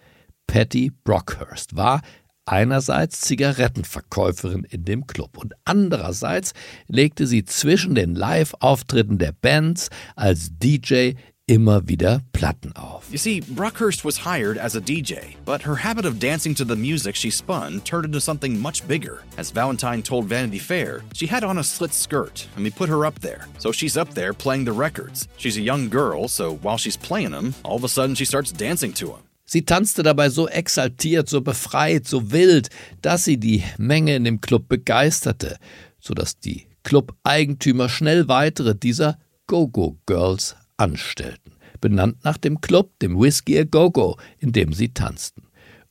Patty 0.46 0.90
Brockhurst 1.04 1.76
war 1.76 2.00
einerseits 2.44 3.20
Zigarettenverkäuferin 3.20 4.64
in 4.64 4.84
dem 4.84 5.06
Club 5.06 5.38
und 5.38 5.54
andererseits 5.64 6.52
legte 6.88 7.26
sie 7.26 7.44
zwischen 7.44 7.94
den 7.94 8.14
Live-Auftritten 8.14 9.18
der 9.18 9.32
Bands 9.32 9.88
als 10.16 10.50
DJ 10.58 11.12
immer 11.50 11.88
wieder 11.88 12.22
Platten 12.32 12.72
auf. 12.76 13.10
You 13.10 13.18
see, 13.18 13.40
Brockhurst 13.40 14.04
was 14.04 14.18
hired 14.18 14.56
as 14.56 14.76
a 14.76 14.80
DJ, 14.80 15.34
but 15.44 15.62
her 15.62 15.74
habit 15.74 16.06
of 16.06 16.20
dancing 16.20 16.54
to 16.54 16.64
the 16.64 16.76
music 16.76 17.16
she 17.16 17.28
spun 17.28 17.80
turned 17.80 18.04
into 18.04 18.20
something 18.20 18.56
much 18.56 18.86
bigger. 18.86 19.22
As 19.36 19.50
Valentine 19.50 20.02
told 20.02 20.26
Vanity 20.26 20.60
Fair, 20.60 21.02
she 21.12 21.26
had 21.26 21.42
on 21.42 21.58
a 21.58 21.64
slit 21.64 21.92
skirt, 21.92 22.46
and 22.54 22.62
we 22.62 22.70
put 22.70 22.88
her 22.88 23.04
up 23.04 23.18
there. 23.18 23.48
So 23.58 23.72
she's 23.72 23.96
up 23.96 24.14
there 24.14 24.32
playing 24.32 24.64
the 24.64 24.72
records. 24.72 25.26
She's 25.38 25.56
a 25.56 25.60
young 25.60 25.88
girl, 25.88 26.28
so 26.28 26.54
while 26.62 26.78
she's 26.78 26.96
playing 26.96 27.32
them, 27.32 27.54
all 27.64 27.76
of 27.76 27.84
a 27.84 27.88
sudden 27.88 28.14
she 28.14 28.24
starts 28.24 28.52
dancing 28.52 28.92
to 28.94 29.06
them. 29.06 29.22
Sie 29.44 29.62
tanzte 29.62 30.04
dabei 30.04 30.30
so 30.30 30.46
exaltiert, 30.46 31.28
so 31.28 31.40
befreit, 31.40 32.06
so 32.06 32.20
wild, 32.30 32.68
dass 33.02 33.24
sie 33.24 33.36
die 33.36 33.64
Menge 33.76 34.14
in 34.14 34.22
dem 34.22 34.40
Club 34.40 34.68
begeisterte, 34.68 35.56
sodass 35.98 36.38
die 36.38 36.68
Club-Eigentümer 36.84 37.88
schnell 37.88 38.28
weitere 38.28 38.76
dieser 38.76 39.18
Go-Go-Girls 39.48 40.54
anstellten, 40.80 41.52
benannt 41.80 42.24
nach 42.24 42.36
dem 42.36 42.60
Club, 42.60 42.98
dem 43.00 43.20
Whiskey 43.20 43.58
a 43.58 43.64
Go-Go, 43.64 44.16
in 44.38 44.52
dem 44.52 44.72
sie 44.72 44.88
tanzten. 44.88 45.42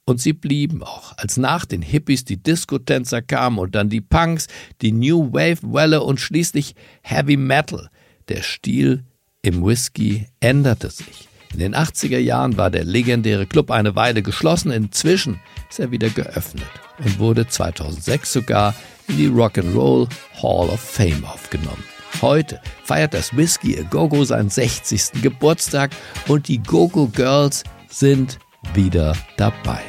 Und 0.05 0.19
sie 0.19 0.33
blieben 0.33 0.81
auch, 0.81 1.15
als 1.17 1.37
nach 1.37 1.65
den 1.65 1.83
Hippies 1.83 2.25
die 2.25 2.41
Disco-Tänzer 2.41 3.21
kamen 3.21 3.59
und 3.59 3.75
dann 3.75 3.89
die 3.89 4.01
Punks, 4.01 4.47
die 4.81 4.91
New 4.91 5.31
Wave-Welle 5.31 6.01
und 6.01 6.19
schließlich 6.19 6.73
Heavy 7.03 7.37
Metal. 7.37 7.89
Der 8.27 8.41
Stil 8.41 9.05
im 9.43 9.63
Whisky 9.63 10.27
änderte 10.39 10.89
sich. 10.89 11.29
In 11.53 11.59
den 11.59 11.75
80er 11.75 12.17
Jahren 12.17 12.57
war 12.57 12.69
der 12.71 12.83
legendäre 12.83 13.45
Club 13.45 13.71
eine 13.71 13.95
Weile 13.95 14.21
geschlossen, 14.21 14.71
inzwischen 14.71 15.39
ist 15.69 15.79
er 15.79 15.91
wieder 15.91 16.09
geöffnet 16.09 16.67
und 16.99 17.19
wurde 17.19 17.47
2006 17.47 18.33
sogar 18.33 18.75
in 19.07 19.17
die 19.17 19.27
Rock'n'Roll 19.27 20.07
Hall 20.41 20.69
of 20.69 20.79
Fame 20.79 21.25
aufgenommen. 21.25 21.83
Heute 22.21 22.61
feiert 22.83 23.13
das 23.13 23.35
Whiskey 23.35 23.79
A 23.79 23.83
Go-Go 23.83 24.23
seinen 24.23 24.49
60. 24.49 25.21
Geburtstag 25.21 25.91
und 26.27 26.47
die 26.47 26.61
Go-Go 26.61 27.07
Girls 27.07 27.63
sind 27.87 28.39
wieder 28.73 29.15
dabei. 29.37 29.81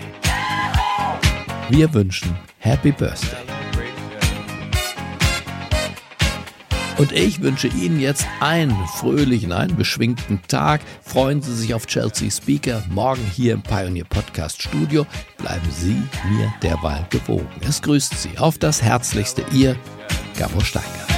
Wir 1.69 1.93
wünschen 1.93 2.37
Happy 2.59 2.93
Birthday. 2.93 3.51
Und 7.01 7.13
ich 7.13 7.41
wünsche 7.41 7.69
Ihnen 7.69 7.99
jetzt 7.99 8.27
einen 8.41 8.77
fröhlichen, 8.99 9.53
einen 9.53 9.75
beschwingten 9.75 10.43
Tag. 10.49 10.83
Freuen 11.03 11.41
Sie 11.41 11.55
sich 11.55 11.73
auf 11.73 11.87
Chelsea 11.87 12.31
Speaker 12.31 12.83
morgen 12.91 13.25
hier 13.35 13.55
im 13.55 13.63
Pioneer 13.63 14.05
Podcast 14.05 14.61
Studio. 14.61 15.07
Bleiben 15.39 15.71
Sie 15.71 15.97
mir 16.29 16.53
derweil 16.63 17.07
gewogen. 17.09 17.49
Es 17.67 17.81
grüßt 17.81 18.19
Sie 18.19 18.37
auf 18.37 18.59
das 18.59 18.83
Herzlichste, 18.83 19.43
Ihr 19.51 19.77
Gabo 20.37 20.61
Steiger. 20.61 21.10